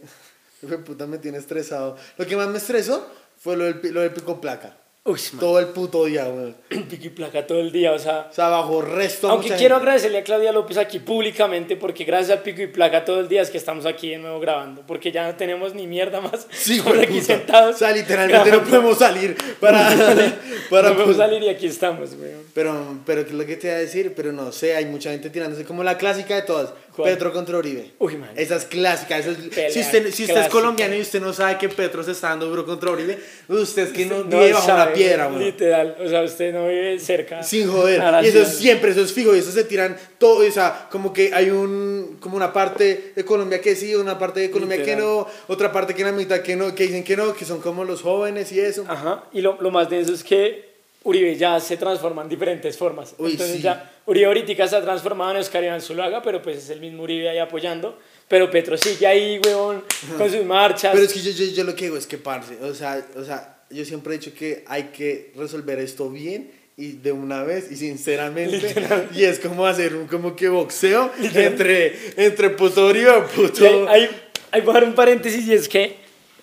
Puta 0.86 1.06
me 1.06 1.18
tiene 1.18 1.38
estresado. 1.38 1.96
Lo 2.18 2.26
que 2.26 2.36
más 2.36 2.48
me 2.48 2.58
estresó 2.58 3.10
fue 3.38 3.56
lo 3.56 3.64
del, 3.64 3.80
lo 3.94 4.00
del 4.02 4.12
pico 4.12 4.40
placa. 4.40 4.76
Uy. 5.04 5.18
Todo 5.40 5.58
el 5.58 5.66
puto 5.66 6.04
día, 6.04 6.30
pico 6.68 7.06
y 7.06 7.08
placa 7.08 7.44
todo 7.44 7.58
el 7.58 7.72
día, 7.72 7.90
o 7.90 7.98
sea... 7.98 8.28
O 8.30 8.32
sea, 8.32 8.46
bajo 8.50 8.80
resto. 8.82 9.28
Aunque 9.28 9.48
quiero 9.48 9.74
gente. 9.74 9.74
agradecerle 9.74 10.18
a 10.18 10.22
Claudia 10.22 10.52
López 10.52 10.76
aquí 10.78 11.00
públicamente 11.00 11.74
porque 11.74 12.04
gracias 12.04 12.38
al 12.38 12.44
pico 12.44 12.62
y 12.62 12.68
placa 12.68 13.04
todo 13.04 13.18
el 13.18 13.26
día 13.26 13.42
es 13.42 13.50
que 13.50 13.58
estamos 13.58 13.84
aquí 13.84 14.10
de 14.10 14.18
nuevo 14.18 14.38
grabando 14.38 14.84
porque 14.86 15.10
ya 15.10 15.26
no 15.26 15.34
tenemos 15.34 15.74
ni 15.74 15.88
mierda 15.88 16.20
más. 16.20 16.46
Sí, 16.52 16.76
estamos 16.78 16.98
aquí 17.00 17.20
sentados. 17.20 17.74
O 17.74 17.78
sea, 17.78 17.90
literalmente 17.90 18.38
no 18.38 18.44
grabando. 18.44 18.70
podemos 18.70 18.98
salir 18.98 19.36
para. 19.58 19.88
para 20.70 20.90
no 20.90 20.94
podemos 20.94 21.16
salir 21.16 21.42
y 21.42 21.48
aquí 21.48 21.66
estamos, 21.66 22.14
güey. 22.14 22.30
Pero, 22.54 23.00
pero, 23.04 23.24
¿qué 23.24 23.30
es 23.30 23.36
lo 23.36 23.44
que 23.44 23.56
te 23.56 23.66
iba 23.66 23.76
a 23.76 23.80
decir? 23.80 24.12
Pero 24.14 24.30
no 24.30 24.52
sé, 24.52 24.76
hay 24.76 24.84
mucha 24.84 25.10
gente 25.10 25.30
tirándose 25.30 25.64
como 25.64 25.82
la 25.82 25.98
clásica 25.98 26.36
de 26.36 26.42
todas. 26.42 26.72
¿Cuál? 26.94 27.10
Petro 27.12 27.32
contra 27.32 27.56
Uribe. 27.58 27.92
Uy, 27.98 28.16
man. 28.16 28.30
Esa 28.36 28.56
es 28.56 28.64
clásica. 28.66 29.18
Eso 29.18 29.30
es- 29.30 29.38
Pelea 29.38 29.70
si 29.70 29.80
usted, 29.80 30.10
si 30.12 30.24
usted 30.24 30.42
es 30.42 30.48
colombiano 30.48 30.94
y 30.94 31.00
usted 31.00 31.20
no 31.20 31.32
sabe 31.32 31.56
que 31.58 31.68
Petro 31.68 32.02
se 32.02 32.12
está 32.12 32.28
dando 32.28 32.46
duro 32.46 32.66
contra 32.66 32.90
Uribe, 32.90 33.18
usted 33.48 33.84
es 33.88 33.92
que 33.92 34.04
no, 34.06 34.18
No 34.24 34.38
vive 34.38 34.52
bajo 34.52 34.66
sabe, 34.66 34.82
una 34.82 34.92
piedra, 34.92 35.26
güey. 35.28 35.44
Literal, 35.46 35.96
o 36.04 36.08
sea, 36.08 36.22
usted 36.22 36.52
no 36.52 36.68
vive 36.68 36.98
cerca. 36.98 37.42
Sin 37.42 37.70
joder. 37.70 38.02
Y 38.24 38.28
eso 38.28 38.42
es 38.42 38.48
siempre, 38.48 38.90
eso 38.90 39.00
es 39.02 39.12
fijo. 39.12 39.34
Y 39.34 39.38
eso 39.38 39.52
se 39.52 39.64
tiran 39.64 39.96
todo. 40.18 40.46
O 40.46 40.50
sea, 40.50 40.88
como 40.90 41.12
que 41.12 41.32
hay 41.34 41.50
un, 41.50 42.18
como 42.20 42.36
una 42.36 42.52
parte 42.52 43.12
de 43.16 43.24
Colombia 43.24 43.60
que 43.60 43.74
sí, 43.74 43.94
una 43.94 44.18
parte 44.18 44.40
de 44.40 44.50
Colombia 44.50 44.82
que 44.82 44.94
no, 44.96 45.26
otra 45.48 45.72
parte 45.72 45.94
que 45.94 46.04
la 46.04 46.12
mitad 46.12 46.40
que 46.40 46.56
no, 46.56 46.74
que 46.74 46.84
dicen 46.84 47.04
que 47.04 47.16
no, 47.16 47.34
que 47.34 47.44
son 47.44 47.60
como 47.60 47.84
los 47.84 48.02
jóvenes 48.02 48.52
y 48.52 48.60
eso. 48.60 48.84
Ajá, 48.88 49.24
y 49.32 49.40
lo, 49.40 49.56
lo 49.60 49.70
más 49.70 49.88
denso 49.88 50.12
es 50.12 50.22
que 50.22 50.71
Uribe 51.04 51.36
ya 51.36 51.58
se 51.60 51.76
transforma 51.76 52.22
en 52.22 52.28
diferentes 52.28 52.76
formas. 52.76 53.14
Uy, 53.18 53.32
Entonces 53.32 53.56
sí. 53.56 53.62
ya 53.62 53.92
Uribe 54.06 54.26
ahorita 54.26 54.68
se 54.68 54.76
ha 54.76 54.82
transformado 54.82 55.32
en 55.32 55.36
Oscar 55.38 55.64
Iván 55.64 55.80
Zuluaga, 55.80 56.22
pero 56.22 56.40
pues 56.40 56.58
es 56.58 56.70
el 56.70 56.80
mismo 56.80 57.02
Uribe 57.02 57.28
ahí 57.28 57.38
apoyando. 57.38 57.98
Pero 58.28 58.50
Petro 58.50 58.76
sigue 58.76 59.06
ahí, 59.06 59.40
weón, 59.44 59.82
con 60.16 60.30
sus 60.30 60.44
marchas. 60.44 60.92
Pero 60.92 61.04
es 61.04 61.12
que 61.12 61.20
yo, 61.20 61.30
yo, 61.32 61.52
yo 61.52 61.64
lo 61.64 61.74
que 61.74 61.84
digo 61.86 61.96
es 61.96 62.06
que, 62.06 62.18
parce, 62.18 62.56
o 62.62 62.74
sea, 62.74 63.04
o 63.16 63.24
sea, 63.24 63.62
yo 63.70 63.84
siempre 63.84 64.14
he 64.14 64.18
dicho 64.18 64.32
que 64.34 64.64
hay 64.66 64.84
que 64.84 65.32
resolver 65.36 65.78
esto 65.78 66.08
bien 66.08 66.50
y 66.76 66.92
de 66.92 67.12
una 67.12 67.42
vez 67.42 67.70
y 67.70 67.76
sinceramente 67.76 68.74
y 69.14 69.24
es 69.24 69.38
como 69.38 69.66
hacer 69.66 69.94
un 69.94 70.06
como 70.06 70.34
que 70.34 70.48
boxeo 70.48 71.12
entre 71.34 71.94
entre 72.16 72.48
puto 72.48 72.86
Uribe 72.86 73.12
puto 73.36 73.86
hay, 73.90 74.08
hay 74.50 74.60
voy 74.62 74.70
a 74.70 74.74
dar 74.74 74.84
un 74.84 74.94
paréntesis 74.94 75.46
y 75.46 75.52
es 75.52 75.68
que 75.68 76.02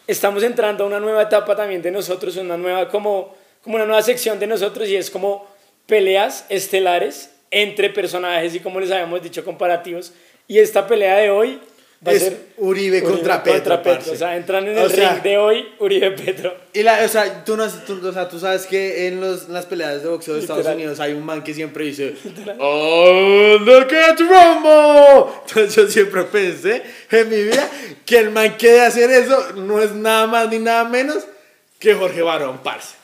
estamos 0.09 0.41
entrando 0.41 0.83
a 0.83 0.87
una 0.87 0.99
nueva 0.99 1.21
etapa 1.21 1.55
también 1.55 1.83
de 1.83 1.91
nosotros, 1.91 2.35
una 2.37 2.57
nueva 2.57 2.89
como, 2.89 3.35
como 3.61 3.75
una 3.75 3.85
nueva 3.85 4.01
sección 4.01 4.39
de 4.39 4.47
nosotros 4.47 4.87
y 4.87 4.95
es 4.95 5.09
como 5.09 5.47
peleas 5.85 6.45
estelares 6.49 7.31
entre 7.51 7.89
personajes 7.89 8.55
y 8.55 8.59
como 8.59 8.79
les 8.79 8.91
habíamos 8.91 9.21
dicho 9.21 9.43
comparativos 9.43 10.13
y 10.47 10.59
esta 10.59 10.87
pelea 10.87 11.17
de 11.17 11.29
hoy 11.29 11.59
va 12.05 12.11
a 12.11 12.15
es 12.15 12.23
ser 12.23 12.37
Uribe, 12.57 13.03
contra 13.03 13.43
Petro, 13.43 13.83
parce. 13.83 14.11
o 14.11 14.15
sea, 14.15 14.37
entran 14.37 14.67
en 14.67 14.77
O 14.77 14.85
el 14.85 14.91
sea, 14.91 15.13
ring 15.13 15.23
de 15.23 15.37
hoy 15.37 15.67
Uribe 15.79 16.11
Petro. 16.11 16.55
Y 16.73 16.83
la, 16.83 17.03
o 17.03 17.07
sea, 17.07 17.43
tú, 17.43 17.57
no, 17.57 17.67
tú, 17.67 17.99
o 18.07 18.11
sea, 18.13 18.29
tú 18.29 18.39
sabes 18.39 18.65
que 18.65 19.07
en, 19.07 19.19
los, 19.19 19.49
las 19.49 19.65
peleas 19.65 20.01
de 20.01 20.09
boxeo 20.09 20.35
de 20.35 20.41
Estados 20.41 20.61
Literal. 20.61 20.77
Unidos 20.77 20.99
hay 20.99 21.13
un 21.13 21.25
man 21.25 21.43
que 21.43 21.53
siempre 21.53 21.85
dice 21.85 22.15
¡Oh, 22.59 23.57
look 23.59 23.93
at 23.93 24.17
Rumble! 24.19 25.33
Entonces 25.47 25.75
yo 25.75 25.87
siempre 25.87 26.23
pensé 26.23 26.83
en 27.11 27.29
mi 27.29 27.43
vida 27.43 27.69
que 28.05 28.17
el 28.17 28.31
man 28.31 28.57
que 28.57 28.71
de 28.71 28.81
hacer 28.81 29.09
eso 29.11 29.53
no 29.55 29.81
es 29.81 29.91
nada 29.91 30.25
más 30.27 30.49
ni 30.49 30.59
nada 30.59 30.85
menos 30.85 31.27
que 31.79 31.93
Jorge 31.93 32.21
Barón, 32.21 32.59
parce. 32.63 32.98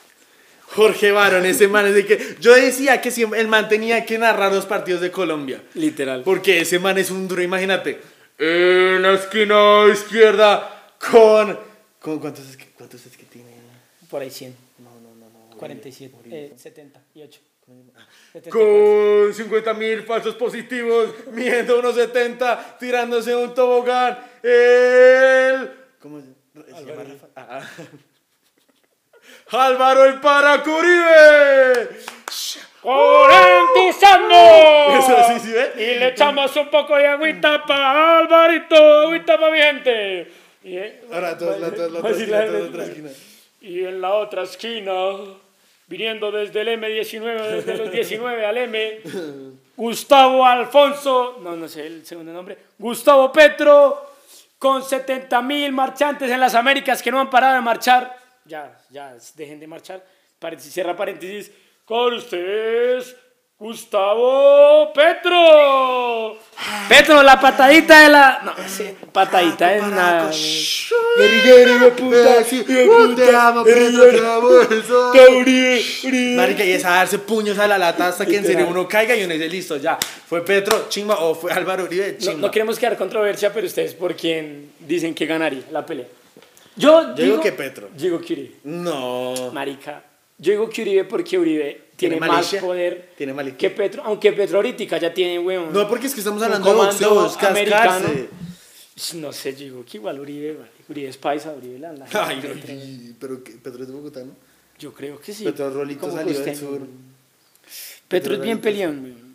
Jorge 0.76 1.12
Barón, 1.12 1.46
ese 1.46 1.70
man 1.70 1.86
es 1.86 1.96
de 1.96 2.06
que... 2.06 2.36
Yo 2.42 2.54
decía 2.54 3.00
que 3.00 3.10
siempre 3.10 3.40
el 3.40 3.48
man 3.48 3.70
tenía 3.70 4.06
que 4.06 4.18
narrar 4.18 4.52
los 4.52 4.66
partidos 4.66 5.00
de 5.00 5.10
Colombia. 5.10 5.64
Literal. 5.74 6.24
Porque 6.24 6.60
ese 6.60 6.80
man 6.80 6.98
es 6.98 7.10
un 7.12 7.30
duro, 7.30 7.42
imagínate. 7.42 8.02
En 8.38 9.02
la 9.02 9.14
esquina 9.14 9.86
izquierda 9.92 10.92
con... 11.00 11.58
con 12.00 12.20
¿Cuántos 12.20 12.50
es 12.50 12.58
que, 12.58 12.66
cuántos 12.78 13.06
es 13.06 13.16
que 13.16 13.24
tiene? 13.24 13.52
Por 14.10 14.22
ahí 14.22 14.30
100, 14.30 14.54
No, 14.80 14.92
no, 15.00 15.16
no, 15.16 15.50
no. 15.50 15.58
47, 15.58 16.16
eh, 16.26 16.54
78. 16.58 17.40
Con 18.50 19.34
50 19.34 19.74
mil 19.76 20.04
falsos 20.04 20.36
positivos, 20.36 21.10
midiendo 21.32 21.80
unos 21.80 21.96
70, 21.96 22.78
tirándose 22.78 23.34
un 23.34 23.54
tobogán. 23.54 24.20
El... 24.44 25.72
¿Cómo 26.02 26.20
se 26.20 26.36
se 26.64 26.86
llama? 26.86 27.04
Rafa? 27.04 27.28
Ah, 27.36 27.62
ah. 27.62 27.70
Álvaro 29.52 30.06
el 30.06 30.20
Paracuribe. 30.20 31.90
¡Corentizando! 32.82 34.36
Eso 35.00 35.18
sí, 35.28 35.40
sí. 35.40 35.82
Y 35.82 36.00
le 36.00 36.10
echamos 36.10 36.56
un 36.56 36.70
poco 36.70 36.96
de 36.98 37.08
agüita 37.08 37.64
para 37.66 38.20
Alvarito, 38.20 38.76
agüita 38.76 39.40
para 39.40 39.52
mi 39.52 39.58
gente. 39.60 40.32
Y, 40.64 40.78
eh, 40.78 41.02
Ahora, 41.12 41.32
esquina, 41.32 42.46
la 42.46 42.60
otra 42.60 42.84
esquina. 42.86 43.10
Y 43.62 43.84
en 43.84 44.02
la 44.02 44.14
otra 44.14 44.44
esquina, 44.44 44.92
viniendo 45.88 46.32
desde 46.32 46.62
el 46.62 46.68
M19, 46.80 47.42
desde 47.42 47.78
los 47.78 47.92
19 47.92 48.46
al 48.46 48.58
M, 48.58 49.00
Gustavo 49.76 50.46
Alfonso, 50.46 51.40
no, 51.42 51.56
no 51.56 51.68
sé 51.68 51.88
el 51.88 52.06
segundo 52.06 52.32
nombre, 52.32 52.58
Gustavo 52.78 53.32
Petro, 53.32 54.12
con 54.58 54.84
70 54.84 55.42
mil 55.42 55.72
marchantes 55.72 56.30
en 56.32 56.40
las 56.40 56.56
Américas 56.56 57.02
que 57.02 57.12
no 57.12 57.20
han 57.20 57.30
parado 57.30 57.56
de 57.56 57.62
marchar. 57.62 58.25
Ya, 58.46 58.78
ya, 58.92 59.16
dejen 59.36 59.60
de 59.60 59.68
marchar. 59.68 60.06
Paréntesis, 60.40 60.74
cierra 60.74 60.96
paréntesis. 60.96 61.52
Con 61.84 62.14
ustedes, 62.14 63.16
Gustavo 63.58 64.92
Petro. 64.94 66.38
Petro, 66.90 67.24
la 67.24 67.40
patadita 67.40 68.02
de 68.02 68.10
la. 68.10 68.42
No, 68.44 68.54
sí, 68.68 68.96
patadita 69.12 69.70
de 69.70 69.82
nada. 69.82 70.30
Eso. 70.30 70.96
Marica, 76.36 76.66
y 76.66 76.72
es 76.74 76.86
a 76.86 76.92
darse 76.92 77.20
puños 77.20 77.58
a 77.58 77.68
la 77.68 77.78
lata 77.78 78.08
hasta 78.10 78.26
que 78.26 78.38
en 78.38 78.46
serio 78.46 78.68
uno 78.68 78.88
caiga 78.88 79.16
y 79.16 79.24
uno 79.24 79.34
dice, 79.34 79.48
listo, 79.48 79.78
ya. 79.78 79.98
¿Fue 80.28 80.44
Petro, 80.44 80.88
chimba 80.90 81.16
o 81.20 81.34
fue 81.34 81.52
Álvaro 81.52 81.86
Uribe, 81.86 82.12
No, 82.14 82.18
chimba? 82.20 82.48
no 82.48 82.52
queremos 82.52 82.78
crear 82.78 82.98
controversia, 82.98 83.54
pero 83.54 83.66
ustedes 83.68 83.94
por 83.94 84.16
quién 84.16 84.72
dicen 84.80 85.16
que 85.16 85.26
ganaría 85.26 85.64
la 85.72 85.86
pelea. 85.86 86.08
Yo, 86.76 87.14
digo 87.14 87.40
que 87.40 87.52
Petro. 87.52 87.90
Digo 87.96 88.20
que 88.20 88.34
Uribe. 88.34 88.56
No. 88.64 89.52
Marica. 89.54 90.04
Yo 90.38 90.52
digo 90.52 90.70
que 90.70 90.82
Uribe 90.82 91.06
porque 91.06 91.40
Uribe 91.40 91.86
tiene, 91.96 92.18
¿Tiene 92.18 92.20
más 92.20 92.54
poder 92.56 93.12
Tiene 93.18 93.34
malicia. 93.34 93.58
que 93.58 93.70
Petro. 93.70 94.04
Aunque 94.04 94.34
Petro 94.34 94.58
ahorita 94.58 94.98
ya 94.98 95.14
tiene, 95.14 95.40
weón. 95.40 95.72
No, 95.72 95.88
porque 95.88 96.08
es 96.08 96.14
que 96.14 96.20
estamos 96.20 96.44
hablando 96.44 96.70
de 96.70 96.76
boxeo, 96.76 97.10
comando 97.10 97.60
es 97.60 97.70
cascarse. 97.70 98.30
No 99.16 99.32
sé, 99.34 99.52
yo 99.54 99.60
digo 99.60 99.86
que 99.86 99.98
igual 99.98 100.20
Uribe, 100.20 100.54
vale. 100.54 100.72
Uribe 100.90 101.10
es 101.10 101.18
paisa, 101.18 101.54
Uribe 101.54 101.80
la, 101.80 101.94
la- 101.94 102.08
Ay, 102.14 102.38
no, 102.44 103.14
pero 103.20 103.44
que 103.44 103.54
Petro 103.54 103.82
es 103.82 103.88
de 103.88 103.94
Bogotá, 103.94 104.22
¿no? 104.24 104.32
Yo 104.78 104.94
creo 104.94 105.20
que 105.20 105.34
sí. 105.34 105.44
Petro 105.46 105.70
Rolito 105.70 106.12
salió 106.12 106.38
del 106.40 106.56
sur. 106.56 106.82
Petro 108.08 108.36
es 108.36 108.42
bien 108.42 108.60
peleón, 108.60 109.04
weón. 109.04 109.26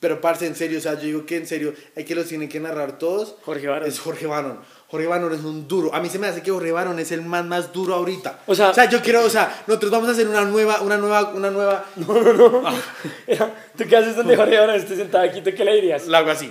Pero, 0.00 0.20
parce, 0.20 0.46
en 0.46 0.54
serio, 0.54 0.78
o 0.78 0.80
sea, 0.80 0.94
yo 0.94 1.00
digo 1.02 1.26
que 1.26 1.36
en 1.36 1.46
serio, 1.46 1.74
hay 1.96 2.04
que 2.04 2.14
los 2.14 2.26
tienen 2.26 2.48
que 2.48 2.60
narrar 2.60 2.98
todos. 2.98 3.34
Jorge 3.42 3.66
Barón. 3.66 3.88
Es 3.88 3.98
Jorge 3.98 4.26
Barón. 4.28 4.60
Jorge 4.90 5.06
Barón 5.06 5.34
es 5.34 5.44
un 5.44 5.68
duro. 5.68 5.94
A 5.94 6.00
mí 6.00 6.08
se 6.08 6.18
me 6.18 6.26
hace 6.28 6.42
que 6.42 6.50
Jorge 6.50 6.72
Barón 6.72 6.98
es 6.98 7.12
el 7.12 7.20
man 7.22 7.46
más 7.48 7.72
duro 7.74 7.94
ahorita. 7.94 8.40
O 8.46 8.54
sea- 8.54 8.72
yo 8.88 9.02
quiero, 9.02 9.22
o 9.22 9.28
sea, 9.30 9.64
nosotros 9.66 9.90
vamos 9.90 10.08
a 10.08 10.12
hacer 10.12 10.26
una 10.26 10.44
nueva, 10.46 10.80
una 10.80 10.96
nueva, 10.96 11.32
una 11.34 11.50
nueva. 11.50 11.84
¿Tú 13.76 13.84
qué 13.86 13.96
haces 13.96 14.16
donde 14.16 14.34
Jorge 14.34 14.56
ahora 14.56 14.76
esté 14.76 14.96
sentado 14.96 15.24
aquí? 15.24 15.42
¿Tú 15.42 15.50
qué 15.54 15.64
le 15.64 15.74
dirías? 15.74 16.06
La 16.06 16.18
hago 16.18 16.30
así. 16.30 16.50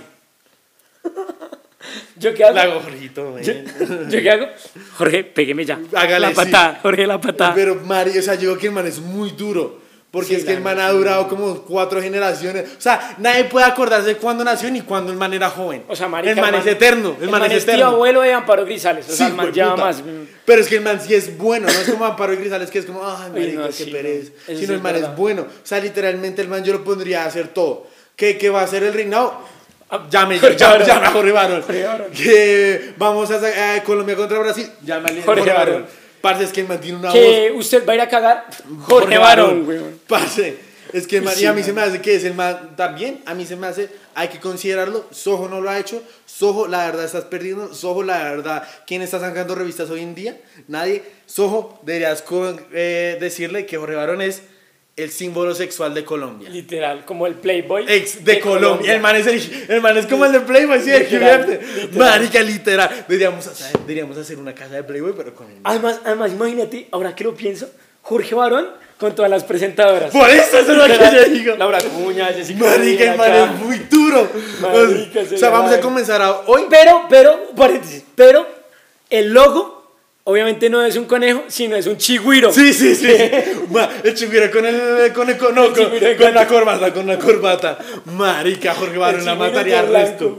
¿Yo 2.16 2.34
qué 2.34 2.44
hago? 2.44 2.54
La 2.54 2.62
hago, 2.62 2.80
Jorgito, 2.80 3.40
¿Yo, 3.40 3.52
yo 4.08 4.20
qué 4.20 4.30
hago? 4.30 4.46
Jorge, 4.96 5.24
pégueme 5.24 5.64
ya. 5.64 5.80
Hágale, 5.94 6.20
la 6.20 6.28
sí. 6.28 6.34
patada, 6.34 6.78
Jorge, 6.82 7.06
la 7.06 7.20
patada. 7.20 7.54
Pero, 7.54 7.74
Mari, 7.76 8.18
o 8.18 8.22
sea, 8.22 8.34
yo 8.34 8.40
digo 8.40 8.58
que 8.58 8.66
el 8.66 8.72
man 8.72 8.86
es 8.86 9.00
muy 9.00 9.30
duro. 9.30 9.87
Porque 10.10 10.28
Sí, 10.28 10.34
es 10.36 10.44
que 10.46 10.54
el 10.54 10.62
man 10.62 10.80
ha 10.80 10.90
durado 10.90 11.28
como 11.28 11.62
cuatro 11.62 12.00
generaciones. 12.00 12.64
O 12.78 12.80
sea, 12.80 13.14
nadie 13.18 13.44
puede 13.44 13.66
acordarse 13.66 14.08
de 14.08 14.16
cuándo 14.16 14.42
nació 14.42 14.70
ni 14.70 14.80
cuándo 14.80 15.12
el 15.12 15.18
man 15.18 15.34
era 15.34 15.50
joven. 15.50 15.84
O 15.86 15.94
sea, 15.94 16.08
marica, 16.08 16.32
el 16.32 16.40
man 16.40 16.54
es 16.54 16.66
eterno. 16.66 17.14
El, 17.20 17.28
man, 17.28 17.42
es 17.44 17.48
tío 17.50 17.58
eterno. 17.74 17.86
abuelo 17.88 18.22
de 18.22 18.32
Amparo 18.32 18.64
Grisales. 18.64 19.04
O 19.06 19.12
sea, 19.12 19.26
Sí, 19.26 19.30
el 19.32 19.36
man 19.36 19.52
lleva 19.52 19.76
más. 19.76 20.02
Pero 20.46 20.62
es 20.62 20.68
que 20.68 20.76
el 20.76 20.80
man 20.82 20.98
sí 20.98 21.14
es 21.14 21.36
bueno, 21.36 21.66
no 21.66 21.78
es 21.78 21.90
como 21.90 22.06
Amparo 22.06 22.34
Grisales 22.36 22.70
que 22.70 22.78
es 22.78 22.86
como, 22.86 23.06
ay, 23.06 23.30
marica, 23.32 23.60
no, 23.60 23.66
qué 23.66 23.72
sí, 23.74 23.90
pereza. 23.90 24.30
no. 24.32 24.44
Sino 24.46 24.58
sí 24.58 24.64
el 24.64 24.70
es 24.76 24.82
man 24.82 24.94
es 24.96 25.00
verdad. 25.02 25.16
bueno. 25.16 25.42
O 25.42 25.66
sea, 25.66 25.78
literalmente 25.78 26.40
el 26.40 26.48
man 26.48 26.64
yo 26.64 26.72
lo 26.72 26.82
pondría 26.84 27.24
a 27.24 27.26
hacer 27.26 27.48
todo. 27.48 27.86
¿Qué, 28.16 28.38
qué 28.38 28.48
va 28.48 28.62
a 28.62 28.64
hacer 28.64 28.82
el 28.84 28.94
reinado? 28.94 29.38
Ah, 29.90 30.06
Llame, 30.10 30.38
llame, 30.38 30.84
llame 30.84 31.06
a 31.06 31.10
Jorge 31.10 31.32
Barón. 31.32 31.62
Que 32.14 32.92
vamos 32.96 33.30
a 33.30 33.76
eh, 33.76 33.82
Colombia 33.84 34.16
contra 34.16 34.38
Brasil. 34.38 34.70
Llámale 34.84 35.20
a 35.20 35.24
Jorge, 35.24 35.52
Barón. 35.52 35.86
Parce, 36.20 36.44
es 36.44 36.52
que 36.52 36.60
el 36.62 36.68
man 36.68 36.80
tiene 36.80 36.98
una 36.98 37.08
voz. 37.10 37.18
Que 37.18 37.52
usted 37.56 37.86
va 37.86 37.92
a 37.92 37.96
ir 37.96 38.00
a 38.02 38.08
cagar. 38.08 38.46
Jorge 38.82 39.18
Barón, 39.18 39.66
weón. 39.68 40.00
Parce, 40.06 40.56
es 40.92 41.06
que 41.06 41.18
el 41.18 41.22
man, 41.22 41.34
Sí, 41.34 41.44
y 41.44 41.46
a 41.46 41.52
mí 41.52 41.60
man. 41.60 41.66
se 41.66 41.72
me 41.72 41.80
hace 41.82 42.00
que 42.00 42.14
es 42.14 42.24
el 42.24 42.34
man 42.34 42.74
también, 42.76 43.22
a 43.26 43.34
mí 43.34 43.44
se 43.46 43.56
me 43.56 43.66
hace, 43.66 43.88
hay 44.14 44.28
que 44.28 44.40
considerarlo, 44.40 45.06
Sojo 45.10 45.48
no 45.48 45.60
lo 45.60 45.68
ha 45.70 45.78
hecho, 45.78 46.02
Sojo 46.26 46.66
la 46.66 46.86
verdad 46.86 47.04
estás 47.04 47.24
perdiendo, 47.24 47.74
Sojo 47.74 48.02
la 48.02 48.18
verdad, 48.24 48.66
¿quién 48.86 49.02
está 49.02 49.20
sacando 49.20 49.54
revistas 49.54 49.90
hoy 49.90 50.00
en 50.02 50.14
día? 50.14 50.40
Nadie, 50.66 51.02
Sojo 51.26 51.78
deberías 51.82 52.22
con- 52.22 52.60
eh, 52.72 53.18
decirle 53.20 53.66
que 53.66 53.76
Jorge 53.76 53.96
Barón 53.96 54.22
es 54.22 54.42
el 54.98 55.10
símbolo 55.10 55.54
sexual 55.54 55.94
de 55.94 56.04
Colombia. 56.04 56.50
Literal, 56.50 57.04
como 57.04 57.26
el 57.28 57.34
Playboy. 57.34 57.84
Ex 57.86 58.24
de, 58.24 58.40
Colombia. 58.40 58.94
El 58.94 59.00
man, 59.00 59.14
es 59.14 59.26
el, 59.28 59.66
el 59.68 59.80
man 59.80 59.96
es 59.96 60.06
como 60.06 60.24
el 60.24 60.32
de 60.32 60.40
Playboy, 60.40 60.80
¿sí? 60.80 60.90
Literal, 60.90 61.40
Escribiente. 61.40 61.82
literal. 61.82 62.10
Marica, 62.10 62.42
literal. 62.42 63.04
Deberíamos 63.06 63.46
hacer, 63.46 63.78
deberíamos 63.78 64.18
hacer 64.18 64.38
una 64.38 64.52
casa 64.54 64.74
de 64.74 64.82
Playboy, 64.82 65.12
pero 65.16 65.34
con 65.34 65.48
el 65.48 65.58
Además, 65.62 66.00
además, 66.04 66.32
imagínate, 66.32 66.88
ahora 66.90 67.14
que 67.14 67.22
lo 67.22 67.34
pienso, 67.34 67.70
Jorge 68.02 68.34
Barón 68.34 68.66
con 68.98 69.14
todas 69.14 69.30
las 69.30 69.44
presentadoras. 69.44 70.10
Por 70.10 70.28
eso 70.28 70.58
eso 70.58 70.72
es 70.72 70.76
lo 70.76 70.84
que 70.86 71.16
yo 71.16 71.24
digo. 71.32 71.54
Laura 71.56 71.78
Cuña, 71.80 72.26
Jessica 72.26 72.64
Marica, 72.64 73.12
el 73.12 73.16
man 73.16 73.30
acá. 73.30 73.44
es 73.44 73.60
muy 73.60 73.78
duro. 73.90 74.28
Marica, 74.60 75.20
o 75.20 75.24
se 75.24 75.38
sea, 75.38 75.50
vamos 75.50 75.72
a 75.72 75.80
comenzar 75.80 76.20
a, 76.20 76.40
hoy. 76.46 76.64
Pero, 76.68 77.06
pero, 77.08 77.50
paréntesis, 77.54 78.02
pero 78.16 78.44
el 79.08 79.32
logo 79.32 79.77
obviamente 80.28 80.68
no 80.68 80.84
es 80.84 80.96
un 80.96 81.06
conejo, 81.06 81.44
sino 81.48 81.74
es 81.74 81.86
un 81.86 81.96
chigüiro. 81.96 82.52
Sí, 82.52 82.74
sí, 82.74 82.94
sí. 82.94 83.08
El 84.04 84.14
chigüiro 84.14 84.50
con 84.50 84.66
el, 84.66 85.12
con 85.14 85.28
el, 85.30 85.38
con, 85.38 85.54
no, 85.54 85.64
El 85.64 86.16
con, 86.16 86.34
la 86.34 86.46
corbata, 86.46 86.92
con 86.92 87.06
la 87.06 87.18
corbata. 87.18 87.78
Marica, 88.04 88.74
Jorge 88.74 88.98
Barón 88.98 89.24
la 89.24 89.34
mataría 89.34 89.80
al 89.80 89.86
blanco, 89.86 90.08
resto. 90.08 90.38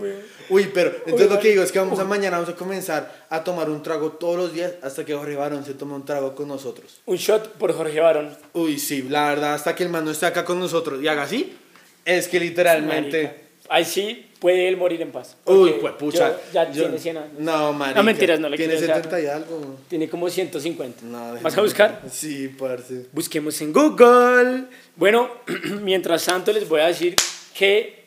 Uy, 0.50 0.70
pero 0.72 0.92
entonces 1.06 1.30
lo 1.30 1.40
que 1.40 1.50
digo 1.50 1.64
es 1.64 1.72
que 1.72 1.80
vamos 1.80 2.00
a 2.00 2.04
mañana 2.04 2.38
vamos 2.38 2.54
a 2.54 2.56
comenzar 2.56 3.26
a 3.30 3.44
tomar 3.44 3.70
un 3.70 3.82
trago 3.82 4.12
todos 4.12 4.38
los 4.38 4.54
días 4.54 4.74
hasta 4.84 5.04
que 5.06 5.16
Jorge 5.16 5.36
Barón 5.36 5.66
se 5.66 5.74
tome 5.74 5.96
un 5.96 6.06
trago 6.06 6.36
con 6.36 6.48
nosotros. 6.48 7.02
Un 7.06 7.18
shot 7.18 7.54
por 7.54 7.74
Jorge 7.74 8.00
Barón. 8.00 8.38
Uy, 8.54 8.78
sí, 8.78 9.08
la 9.10 9.30
verdad, 9.30 9.56
hasta 9.56 9.76
que 9.76 9.84
el 9.84 9.90
man 9.90 10.06
no 10.06 10.12
esté 10.12 10.28
acá 10.28 10.46
con 10.46 10.60
nosotros 10.60 11.02
y 11.02 11.08
haga 11.08 11.24
así, 11.24 11.58
es 12.06 12.28
que 12.28 12.40
literalmente... 12.40 13.24
Marica. 13.24 13.49
Ahí 13.70 13.86
sí 13.86 14.26
puede 14.40 14.68
él 14.68 14.78
morir 14.78 15.02
en 15.02 15.12
paz. 15.12 15.38
Uy, 15.46 15.76
pues 15.80 15.94
pucha. 15.94 16.30
yo- 16.32 16.38
ya 16.54 16.72
yo- 16.72 16.84
tiene 16.84 16.98
100 16.98 17.18
años. 17.18 17.34
No, 17.38 17.72
marica. 17.72 18.00
No, 18.00 18.04
mentiras, 18.04 18.40
no 18.40 18.50
le 18.50 18.58
Tiene 18.58 18.74
quiero 18.74 18.86
echar. 18.86 19.04
70 19.04 19.22
y 19.22 19.26
algo. 19.28 19.76
Tiene 19.88 20.10
como 20.10 20.28
150. 20.30 21.02
No, 21.06 21.36
¿Vas 21.42 21.58
a 21.58 21.62
buscar? 21.62 22.02
Sí, 22.12 22.48
parce. 22.58 23.06
Busquemos 23.12 23.62
en 23.62 23.72
Google. 23.72 24.66
Bueno, 24.96 25.30
mientras 25.84 26.26
tanto 26.26 26.52
les 26.52 26.68
voy 26.68 26.82
a 26.82 26.88
decir 26.88 27.16
que 27.54 28.00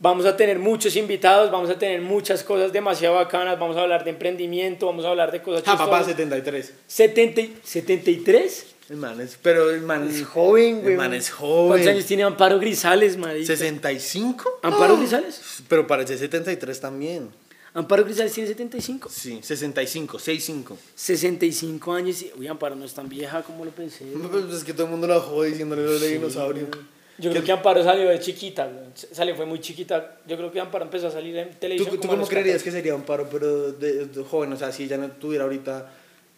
vamos 0.00 0.26
a 0.26 0.36
tener 0.36 0.58
muchos 0.58 0.96
invitados, 0.96 1.50
vamos 1.50 1.70
a 1.70 1.78
tener 1.78 2.02
muchas 2.02 2.42
cosas 2.44 2.72
demasiado 2.72 3.14
bacanas, 3.14 3.58
vamos 3.58 3.76
a 3.78 3.80
hablar 3.82 4.04
de 4.04 4.10
emprendimiento, 4.10 4.84
vamos 4.86 5.04
a 5.06 5.08
hablar 5.08 5.32
de 5.32 5.40
cosas 5.40 5.62
Ja, 5.64 5.78
papá, 5.78 6.04
chistosas. 6.04 6.06
73. 6.16 6.74
70 6.86 7.40
y- 7.40 7.56
73. 7.64 8.66
El 8.90 8.96
man 8.98 9.18
es, 9.20 9.38
pero 9.40 9.70
el 9.70 9.80
man 9.80 10.08
Es 10.08 10.24
joven, 10.26 10.80
güey. 10.82 10.92
El 10.92 10.98
man 10.98 11.14
es 11.14 11.30
¿Cuántos 11.30 11.86
años 11.86 11.86
joven. 11.94 12.04
tiene 12.06 12.22
Amparo 12.24 12.58
Grisales, 12.58 13.16
marica? 13.16 13.54
¿65? 13.54 14.42
¿Amparo 14.62 14.98
Grisales? 14.98 15.40
Pero 15.68 15.86
parece 15.86 16.18
73 16.18 16.80
también. 16.80 17.30
Amparo 17.72 18.04
Grisales 18.04 18.32
tiene 18.32 18.46
75. 18.48 19.08
Sí, 19.10 19.40
65, 19.42 20.18
65. 20.18 20.78
65 20.94 21.92
años 21.92 22.22
y... 22.22 22.32
Uy, 22.38 22.46
Amparo 22.46 22.76
no 22.76 22.84
es 22.84 22.92
tan 22.94 23.08
vieja 23.08 23.42
como 23.42 23.64
lo 23.64 23.70
pensé. 23.70 24.04
Pues 24.30 24.44
es 24.54 24.64
que 24.64 24.72
todo 24.74 24.84
el 24.84 24.90
mundo 24.92 25.06
la 25.06 25.18
jode 25.18 25.48
diciéndole 25.48 25.82
lo 25.82 25.98
de 25.98 26.08
dinosaurio. 26.08 26.68
Yo 27.16 27.30
creo 27.30 27.42
que 27.42 27.52
Amparo 27.52 27.82
salió 27.82 28.08
de 28.10 28.20
chiquita. 28.20 28.68
Salió, 29.12 29.34
fue 29.34 29.46
muy 29.46 29.60
chiquita. 29.60 30.18
Yo 30.26 30.36
creo 30.36 30.52
que 30.52 30.60
Amparo 30.60 30.84
empezó 30.84 31.08
a 31.08 31.10
salir 31.10 31.36
en 31.36 31.50
¿Tú, 31.50 31.56
televisión. 31.60 31.94
tú 31.96 32.00
como 32.02 32.12
cómo 32.12 32.26
creerías 32.26 32.56
14. 32.58 32.64
que 32.64 32.70
sería 32.76 32.94
un 32.94 33.02
paro, 33.02 33.28
pero 33.30 33.72
de, 33.72 34.06
de 34.06 34.24
joven? 34.24 34.52
O 34.52 34.56
sea, 34.56 34.70
si 34.72 34.84
ella 34.84 34.98
no 34.98 35.10
tuviera 35.12 35.44
ahorita 35.44 35.90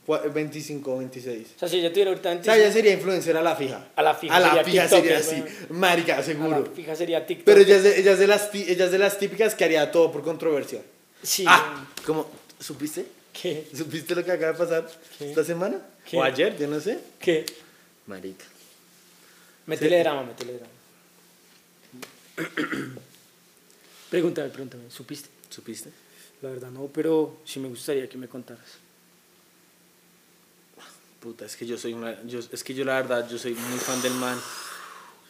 25 0.07 0.93
o 0.95 0.99
26. 0.99 1.47
O 1.57 1.59
sea, 1.59 1.69
si 1.69 1.79
ella 1.79 1.91
tuviera 1.91 2.11
ahorita 2.11 2.29
O 2.29 2.33
25, 2.33 2.55
sea, 2.55 2.65
ella 2.65 2.73
sería 2.73 2.93
influencer 2.93 3.37
a 3.37 3.43
la 3.43 3.57
fija. 3.57 3.89
A 3.97 4.03
la 4.03 4.15
fija 4.15 4.37
A 4.37 4.41
la 4.41 4.49
sería 4.49 4.65
fija 4.65 4.89
sería 4.89 5.19
así. 5.19 5.45
Marica, 5.71 6.19
a 6.19 6.23
seguro. 6.23 6.61
la 6.61 6.71
fija 6.71 6.95
sería 6.95 7.27
TikTok. 7.27 7.45
Pero 7.45 7.61
ella 7.61 7.77
es, 7.77 7.83
de, 7.83 8.01
ella, 8.01 8.13
es 8.13 8.19
de 8.19 8.27
las, 8.27 8.51
ti- 8.51 8.65
ella 8.69 8.85
es 8.87 8.93
de 8.93 8.99
las 8.99 9.19
típicas 9.19 9.55
que 9.55 9.65
haría 9.65 9.91
todo 9.91 10.13
por 10.13 10.23
controversia. 10.23 10.81
Sí. 11.23 11.45
Ah, 11.49 11.87
¿cómo? 12.07 12.31
¿Supiste? 12.61 13.05
¿Qué? 13.33 13.67
¿Supiste 13.77 14.15
lo 14.15 14.25
que 14.25 14.33
acaba 14.33 14.53
de 14.53 14.59
pasar 14.59 14.91
¿Qué? 15.19 15.29
esta 15.31 15.45
semana? 15.45 15.79
¿Qué? 16.09 16.17
O 16.17 16.23
ayer, 16.23 16.57
yo 16.57 16.69
no 16.69 16.79
sé. 16.81 16.99
¿Qué? 17.19 17.45
Marica. 18.07 18.45
Métele 19.67 19.99
drama, 19.99 20.23
métele 20.23 20.53
drama. 20.55 20.73
pregúntame, 24.11 24.49
pregúntame. 24.51 24.85
¿Supiste? 24.91 25.29
¿Supiste? 25.51 25.91
La 26.43 26.51
verdad 26.51 26.71
no, 26.71 26.87
pero 26.87 27.39
sí 27.45 27.59
me 27.61 27.69
gustaría 27.69 28.09
que 28.09 28.17
me 28.19 28.29
contaras. 28.29 28.65
Puta, 31.27 31.45
es 31.45 31.57
que 31.57 31.67
yo 31.67 31.77
soy 31.77 31.93
una. 31.93 32.23
Yo, 32.25 32.39
es 32.39 32.63
que 32.63 32.73
yo, 32.73 32.85
la 32.85 32.95
verdad, 33.03 33.29
yo 33.29 33.37
soy 33.37 33.53
muy 33.55 33.79
fan 33.81 34.01
del 34.01 34.15
man. 34.15 34.39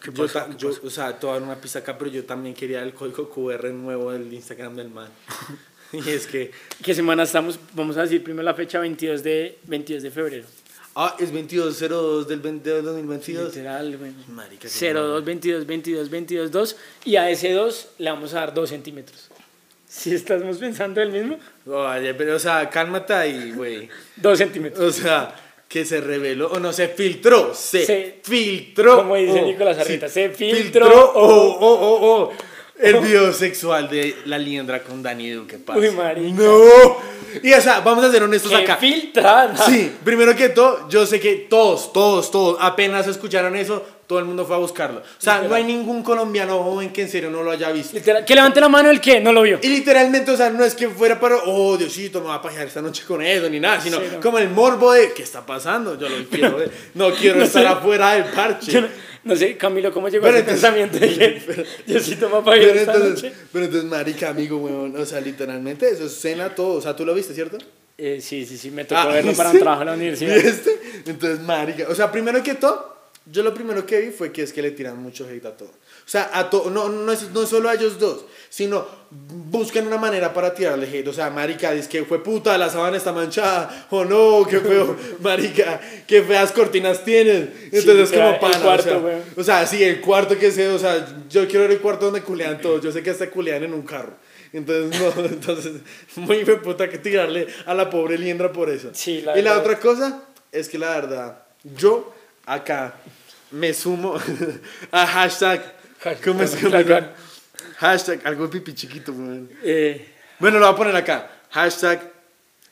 ¿Qué 0.03 0.13
Yo, 0.13 0.25
pasó? 0.27 0.41
ta- 0.41 0.47
¿Qué 0.51 0.57
yo- 0.59 0.75
o 0.85 0.91
sea, 0.91 1.19
te 1.19 1.25
voy 1.25 1.35
a 1.37 1.39
dar 1.41 1.49
una 1.49 1.59
pista 1.59 1.79
acá, 1.79 1.97
pero 1.97 2.11
yo 2.11 2.23
también 2.27 2.55
quería 2.55 2.83
el 2.83 2.93
código 2.93 3.31
QR 3.31 3.71
nuevo 3.73 4.13
del 4.13 4.31
Instagram 4.31 4.77
del 4.77 4.91
man. 4.91 5.09
y 5.95 6.07
es 6.11 6.27
que. 6.27 6.51
¿Qué 6.85 6.95
semana 6.95 7.23
estamos? 7.23 7.59
Vamos 7.73 7.97
a 7.97 8.03
decir 8.03 8.23
primero 8.23 8.43
la 8.45 8.53
fecha 8.53 8.79
22 8.79 9.23
de, 9.23 9.59
22 9.65 10.03
de 10.03 10.11
febrero. 10.11 10.47
Ah, 10.95 11.17
es 11.19 11.33
2202 11.33 12.29
del 12.29 12.41
20 12.41 12.71
del 12.71 12.85
2022. 12.85 13.55
Literal, 13.57 13.97
güey. 13.97 14.13
Marica, 14.29 14.69
qué 14.69 14.93
02, 14.93 15.25
22, 15.25 15.67
22, 15.67 16.11
22, 16.11 16.51
2. 16.51 16.77
Y 17.07 17.17
a 17.17 17.31
ese 17.31 17.53
2 17.53 17.89
le 17.97 18.11
vamos 18.11 18.35
a 18.35 18.41
dar 18.41 18.53
2 18.53 18.69
centímetros. 18.69 19.31
Si 19.89 20.15
estamos 20.15 20.59
pensando 20.59 21.01
el 21.01 21.11
mismo, 21.11 21.39
Oye, 21.65 22.13
pero, 22.13 22.37
o 22.37 22.39
sea, 22.39 22.69
cálmate 22.69 23.15
ahí, 23.15 23.53
güey. 23.53 23.89
2 24.17 24.37
centímetros. 24.37 24.85
O 24.85 24.93
sea, 25.03 25.35
que 25.69 25.85
se 25.85 26.01
reveló, 26.01 26.49
o 26.53 26.61
no, 26.61 26.73
se 26.73 26.89
filtró, 26.89 27.53
se, 27.55 27.85
Se- 27.85 28.21
filtró. 28.23 28.97
como 28.99 29.17
dice 29.17 29.41
oh, 29.43 29.47
Nicolás 29.47 29.79
Arrieta, 29.79 30.09
se 30.09 30.31
filtró, 30.31 30.87
oh, 30.89 31.57
oh, 31.59 31.79
oh, 31.81 31.99
oh, 32.29 32.33
el 32.79 32.99
video 33.01 33.33
sexual 33.33 33.89
de 33.89 34.15
la 34.27 34.39
liendra 34.39 34.83
con 34.83 35.03
Dani 35.03 35.31
Duque, 35.31 35.59
parce. 35.59 35.89
Uy, 35.89 35.95
marica. 35.97 36.43
No. 36.43 36.97
Y 37.43 37.53
o 37.53 37.61
sea, 37.61 37.81
vamos 37.81 38.05
a 38.05 38.11
ser 38.13 38.23
honestos 38.23 38.51
¡Qué 38.51 38.59
acá. 38.59 38.77
filtrada! 38.77 39.57
Sí, 39.57 39.93
primero 40.05 40.37
que 40.37 40.51
todo, 40.51 40.89
yo 40.89 41.05
sé 41.07 41.19
que 41.19 41.35
todos, 41.51 41.93
todos, 41.93 42.31
todos, 42.31 42.59
apenas 42.61 43.07
escucharon 43.09 43.57
eso, 43.57 43.85
todo 44.07 44.19
el 44.19 44.25
mundo 44.25 44.45
fue 44.45 44.57
a 44.57 44.59
buscarlo. 44.59 45.01
O 45.01 45.03
sea, 45.21 45.43
no 45.43 45.55
hay 45.55 45.65
ningún 45.65 46.03
colombiano 46.03 46.63
joven 46.63 46.93
que 46.93 47.03
en 47.03 47.09
serio 47.09 47.31
no 47.31 47.43
lo 47.43 47.51
haya 47.51 47.71
visto. 47.73 47.95
Literal, 47.97 48.25
que 48.25 48.35
levante 48.35 48.61
la 48.61 48.69
mano 48.69 48.91
el 48.91 49.01
que 49.01 49.21
no 49.21 49.33
lo 49.33 49.43
vio. 49.43 49.59
Y 49.63 49.69
literalmente, 49.69 50.31
o 50.31 50.37
sea, 50.37 50.51
no 50.51 50.65
es 50.65 50.75
que 50.75 50.89
fuera 50.89 51.19
para, 51.19 51.37
oh, 51.45 51.77
Diosito, 51.77 52.21
me 52.21 52.29
va 52.29 52.37
a 52.37 52.43
pasear 52.43 52.67
esta 52.67 52.81
noche 52.83 53.03
con 53.07 53.21
eso, 53.23 53.49
ni 53.51 53.59
nada, 53.61 53.81
sino 53.81 53.99
Cero. 54.01 54.21
como 54.23 54.39
el 54.39 54.49
morbo 54.51 54.93
de, 54.93 55.13
¿qué 55.13 55.23
está 55.23 55.45
pasando? 55.45 55.99
Yo 55.99 56.09
lo 56.09 56.25
quiero 56.29 56.57
ver. 56.57 56.71
No 56.95 57.13
quiero 57.13 57.37
No 57.39 57.45
estar 57.45 57.63
sé. 57.63 57.69
afuera 57.69 58.13
del 58.15 58.25
parche. 58.33 58.81
No, 58.81 58.89
no 59.25 59.35
sé, 59.35 59.57
Camilo, 59.57 59.93
¿cómo 59.93 60.09
llegó 60.09 60.23
Pero 60.25 60.37
ese 60.39 60.51
entonces- 60.51 60.63
pensamiento 60.71 60.99
de 61.01 61.09
que 61.09 61.41
sí 62.01 62.13
ir 62.13 62.19
Pero 62.21 62.63
esta 62.63 62.93
entonces, 62.93 63.23
noche? 63.25 63.33
pero 63.53 63.65
entonces, 63.65 63.91
marica, 63.91 64.29
amigo, 64.31 64.57
weón, 64.59 64.95
o 64.97 65.05
sea, 65.05 65.21
literalmente, 65.21 65.89
eso 65.91 66.07
es 66.07 66.13
cena 66.21 66.55
todo, 66.55 66.75
o 66.75 66.81
sea, 66.81 66.95
tú 66.95 67.05
lo 67.05 67.13
viste, 67.13 67.35
¿cierto? 67.35 67.59
Eh, 67.99 68.21
sí, 68.21 68.45
sí, 68.47 68.57
sí, 68.59 68.71
me 68.71 68.85
tocó 68.85 69.01
Ah, 69.01 69.07
verlo 69.07 69.33
para 69.37 69.51
¿sí? 69.51 69.57
un 69.57 69.63
trabajo 69.63 69.83
en 69.83 69.89
la 69.89 69.95
universidad. 69.95 70.37
¿Viste? 70.37 70.79
Entonces, 71.07 71.41
marica, 71.41 71.87
o 71.89 71.95
sea, 71.95 72.13
primero 72.13 72.43
que 72.43 72.55
todo, 72.55 72.96
yo 73.29 73.43
lo 73.43 73.53
primero 73.53 73.85
que 73.85 74.01
vi 74.01 74.11
fue 74.11 74.31
que 74.31 74.43
es 74.43 74.53
que 74.53 74.63
le 74.63 74.71
tiran 74.71 75.03
mucho 75.03 75.27
hate 75.29 75.45
a 75.45 75.57
todo. 75.57 75.69
O 75.69 76.09
sea, 76.09 76.31
a 76.33 76.49
todo, 76.49 76.71
no, 76.71 76.89
no, 76.89 77.11
es, 77.11 77.31
no 77.33 77.43
es 77.43 77.49
solo 77.49 77.69
a 77.69 77.75
ellos 77.75 77.99
dos, 77.99 78.25
sino 78.49 78.87
buscan 79.11 79.87
una 79.89 79.97
manera 79.97 80.33
para 80.33 80.55
tirarle 80.55 80.87
hate. 80.87 81.09
O 81.09 81.13
sea, 81.13 81.31
marica, 81.31 81.75
es 81.75 81.89
que 81.89 82.05
fue 82.05 82.23
puta, 82.23 82.57
la 82.57 82.71
sábana 82.71 82.97
está 82.97 83.13
manchada, 83.13 83.89
o 83.91 84.05
no, 84.05 84.47
qué 84.49 84.61
feo, 84.61 84.97
marica, 85.21 85.81
qué 86.07 86.23
feas 86.23 86.53
cortinas 86.53 87.05
tienes. 87.05 87.49
Entonces, 87.73 88.11
literal, 88.11 88.39
como 88.39 88.53
pana, 88.53 88.65
cuarto, 88.65 88.97
o, 88.97 89.01
sea, 89.01 89.23
o 89.37 89.45
sea, 89.45 89.67
sí, 89.67 89.83
el 89.83 90.01
cuarto 90.01 90.39
que 90.39 90.53
sea, 90.53 90.73
o 90.73 90.79
sea, 90.79 91.07
yo 91.29 91.49
quiero 91.49 91.63
ver 91.63 91.73
el 91.73 91.81
cuarto 91.81 92.07
donde 92.07 92.23
culean 92.23 92.61
todos, 92.61 92.83
yo 92.83 92.93
sé 92.93 93.03
que 93.03 93.11
hasta 93.11 93.29
culean 93.29 93.65
en 93.65 93.75
un 93.75 93.83
carro. 93.83 94.15
Entonces, 94.53 95.01
no, 95.01 95.25
entonces, 95.25 95.73
muy 96.15 96.45
de 96.45 96.57
puta 96.57 96.89
que 96.89 96.99
tirarle 96.99 97.49
a 97.67 97.75
la 97.75 97.91
pobre 97.91 98.17
liendra 98.19 98.53
por 98.53 98.71
eso. 98.71 98.91
Sí, 98.93 99.21
la 99.23 99.37
y 99.37 99.43
la 99.43 99.55
verdad. 99.55 99.67
otra 99.67 99.81
cosa 99.81 100.23
es 100.53 100.69
que 100.69 100.79
la 100.79 100.91
verdad, 100.91 101.43
yo 101.77 102.15
acá 102.47 102.95
me 103.51 103.75
sumo 103.75 104.19
a 104.93 105.07
hashtag. 105.07 105.75
¿Cómo 106.25 106.43
es 106.43 106.55
que 106.55 106.71
Hashtag. 106.71 107.15
Hashtag, 107.79 108.21
algo 108.27 108.49
pipi 108.49 108.75
chiquito, 108.75 109.13
weón. 109.13 109.51
Eh, 109.63 110.15
Bueno, 110.39 110.59
lo 110.59 110.67
voy 110.67 110.75
a 110.75 110.77
poner 110.77 110.97
acá. 110.97 111.31
Hashtag, 111.51 112.01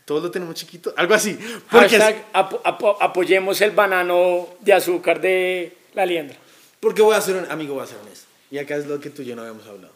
todos 0.05 0.23
lo 0.23 0.31
tenemos 0.31 0.55
chiquito. 0.55 0.93
Algo 0.97 1.15
así. 1.15 1.35
Porque, 1.71 1.99
hashtag 1.99 2.25
apo- 2.33 2.61
apo- 2.65 2.97
apoyemos 3.01 3.61
el 3.61 3.73
banano 3.73 4.49
de 4.61 4.73
azúcar 4.73 5.21
de 5.21 5.77
la 5.95 6.07
liendra. 6.07 6.37
porque 6.81 7.03
voy 7.03 7.15
a 7.17 7.21
ser 7.21 7.37
un 7.37 7.51
amigo, 7.51 7.75
voy 7.75 7.85
a 7.85 7.87
ser 7.87 7.99
honesto. 7.99 8.27
Y 8.51 8.59
acá 8.59 8.77
es 8.77 8.87
lo 8.87 9.01
que 9.01 9.11
tú 9.11 9.23
y 9.23 9.27
yo 9.27 9.35
no 9.37 9.43
habíamos 9.43 9.67
hablado. 9.67 9.93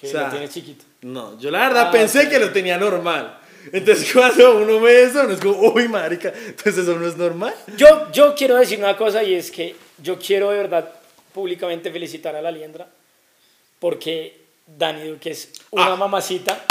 Que 0.00 0.08
O 0.08 0.10
sea, 0.10 0.24
lo 0.24 0.30
tiene 0.30 0.48
chiquito. 0.48 0.84
No, 1.02 1.38
yo 1.38 1.50
la 1.50 1.60
verdad 1.68 1.86
Ah, 1.88 1.90
pensé 1.90 2.20
ok. 2.24 2.28
que 2.30 2.38
lo 2.38 2.50
tenía 2.52 2.78
normal. 2.78 3.38
Entonces 3.72 4.12
cuando 4.12 4.58
uno 4.58 4.80
ve 4.80 5.02
eso, 5.04 5.22
uno 5.22 5.32
es 5.34 5.40
como, 5.40 5.58
uy, 5.72 5.88
marica, 5.88 6.32
entonces 6.46 6.78
eso 6.78 6.94
no 6.98 7.06
es 7.06 7.16
normal. 7.16 7.54
Yo, 7.76 8.10
yo 8.12 8.34
quiero 8.34 8.56
decir 8.56 8.78
una 8.78 8.96
cosa 8.96 9.22
y 9.22 9.34
es 9.34 9.50
que 9.50 9.74
yo 10.02 10.18
quiero 10.18 10.50
de 10.50 10.56
verdad 10.58 10.92
públicamente 11.34 11.90
felicitar 11.92 12.34
a 12.36 12.42
la 12.42 12.50
liendra 12.50 12.88
porque 13.78 14.38
Dani 14.66 15.08
Duque 15.08 15.30
es 15.30 15.50
una 15.70 15.92
Ah. 15.92 15.96
mamacita 15.96 16.64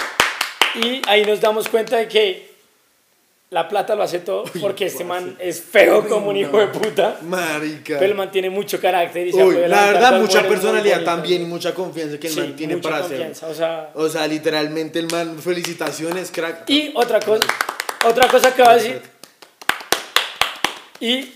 y 0.76 1.02
ahí 1.08 1.24
nos 1.26 1.42
damos 1.42 1.68
cuenta 1.68 1.98
de 1.98 2.08
que 2.08 2.49
la 3.52 3.68
plata 3.68 3.96
lo 3.96 4.04
hace 4.04 4.20
todo 4.20 4.44
porque 4.62 4.86
este 4.86 5.04
man 5.04 5.36
es 5.40 5.60
feo 5.60 6.08
como 6.08 6.30
un 6.30 6.38
hijo 6.38 6.60
de 6.60 6.68
puta 6.68 7.18
Marica. 7.24 7.96
pero 7.98 8.06
el 8.06 8.14
man 8.16 8.30
tiene 8.32 8.50
mucho 8.52 8.80
carácter 8.80 9.26
y 9.28 9.32
se 9.34 9.44
Uy, 9.44 9.56
la 9.68 9.88
verdad, 9.88 10.20
mucha 10.22 10.48
personalidad 10.48 11.04
también 11.04 11.42
y 11.42 11.46
mucha 11.46 11.74
confianza 11.74 12.20
que 12.20 12.28
el 12.28 12.34
Sí, 12.34 12.40
man 12.42 12.56
tiene 12.56 12.76
mucha 12.76 12.90
para 12.90 13.02
confianza, 13.02 13.48
hacer. 13.48 13.56
o 13.56 13.58
sea, 13.58 13.92
O 13.96 14.08
sea, 14.10 14.28
literalmente 14.28 15.00
el 15.00 15.08
man, 15.12 15.40
felicitaciones, 15.40 16.30
crack. 16.32 16.70
Y 16.70 16.92
otra 16.96 17.20
cosa, 17.20 17.42
otra 18.06 18.28
cosa 18.28 18.54
que 18.54 18.62
va 18.62 18.72
a 18.72 18.76
decir. 18.76 19.02
Y, 21.00 21.32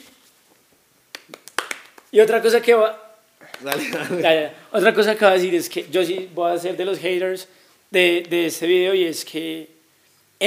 y 2.12 2.20
otra 2.20 2.42
cosa 2.42 2.62
que 2.62 2.74
va, 2.76 3.00
Dale, 3.62 3.90
dale. 4.22 4.52
otra 4.72 4.94
cosa 4.94 5.16
que 5.16 5.26
va 5.26 5.32
a 5.32 5.36
decir 5.36 5.56
es 5.56 5.70
que 5.70 5.88
yo 5.90 6.04
sí 6.04 6.30
voy 6.36 6.52
a 6.52 6.58
ser 6.60 6.76
de 6.78 6.86
los 6.86 7.00
haters 7.00 7.48
de, 7.90 8.26
de 8.30 8.48
este 8.48 8.68
video 8.68 8.94
y 8.94 9.06
es 9.06 9.24
que 9.26 9.73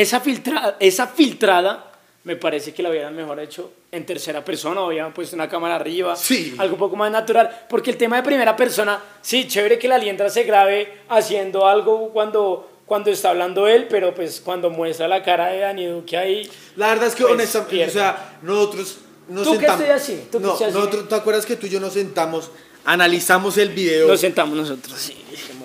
esa 0.00 0.20
filtrada, 0.20 0.76
esa 0.80 1.06
filtrada 1.06 1.92
me 2.24 2.34
parece 2.36 2.74
que 2.74 2.82
la 2.82 2.90
hubieran 2.90 3.14
mejor 3.14 3.38
hecho 3.38 3.70
en 3.92 4.04
tercera 4.04 4.44
persona 4.44 4.80
o 4.80 4.88
hubieran 4.88 5.12
puesto 5.14 5.36
una 5.36 5.48
cámara 5.48 5.76
arriba, 5.76 6.16
Sí. 6.16 6.54
algo 6.58 6.74
un 6.74 6.78
poco 6.80 6.96
más 6.96 7.10
natural, 7.10 7.66
porque 7.68 7.90
el 7.92 7.96
tema 7.96 8.16
de 8.16 8.22
primera 8.24 8.56
persona, 8.56 9.00
sí, 9.22 9.46
chévere 9.46 9.78
que 9.78 9.86
la 9.88 9.96
liendra 9.96 10.28
se 10.28 10.42
grabe 10.42 11.02
haciendo 11.08 11.66
algo 11.66 12.10
cuando 12.12 12.70
cuando 12.86 13.10
está 13.10 13.30
hablando 13.30 13.66
él, 13.66 13.88
pero 13.90 14.14
pues 14.14 14.40
cuando 14.40 14.70
muestra 14.70 15.08
la 15.08 15.20
cara 15.24 15.48
de 15.48 15.58
Dani 15.58 15.86
Duque 15.86 16.16
ahí, 16.16 16.48
La 16.76 16.90
verdad 16.90 17.08
es 17.08 17.16
que 17.16 17.22
Pues, 17.24 17.34
honestamente, 17.34 17.74
pierde. 17.76 17.90
o 17.90 17.94
sea, 17.94 18.38
nosotros 18.42 18.98
nos 19.28 19.42
Tú 19.44 19.54
sentamos. 19.54 19.88
así, 19.90 20.28
tú 20.30 20.38
no, 20.38 20.52
así. 20.52 20.64
nosotros, 20.66 21.08
¿te 21.08 21.14
acuerdas 21.16 21.44
que 21.46 21.56
tú 21.56 21.66
y 21.66 21.70
yo 21.70 21.80
nos 21.80 21.94
sentamos, 21.94 22.48
analizamos 22.84 23.58
el 23.58 23.70
video, 23.70 24.06
nos 24.06 24.20
sentamos 24.20 24.56
nosotros, 24.56 24.96
sí, 25.00 25.16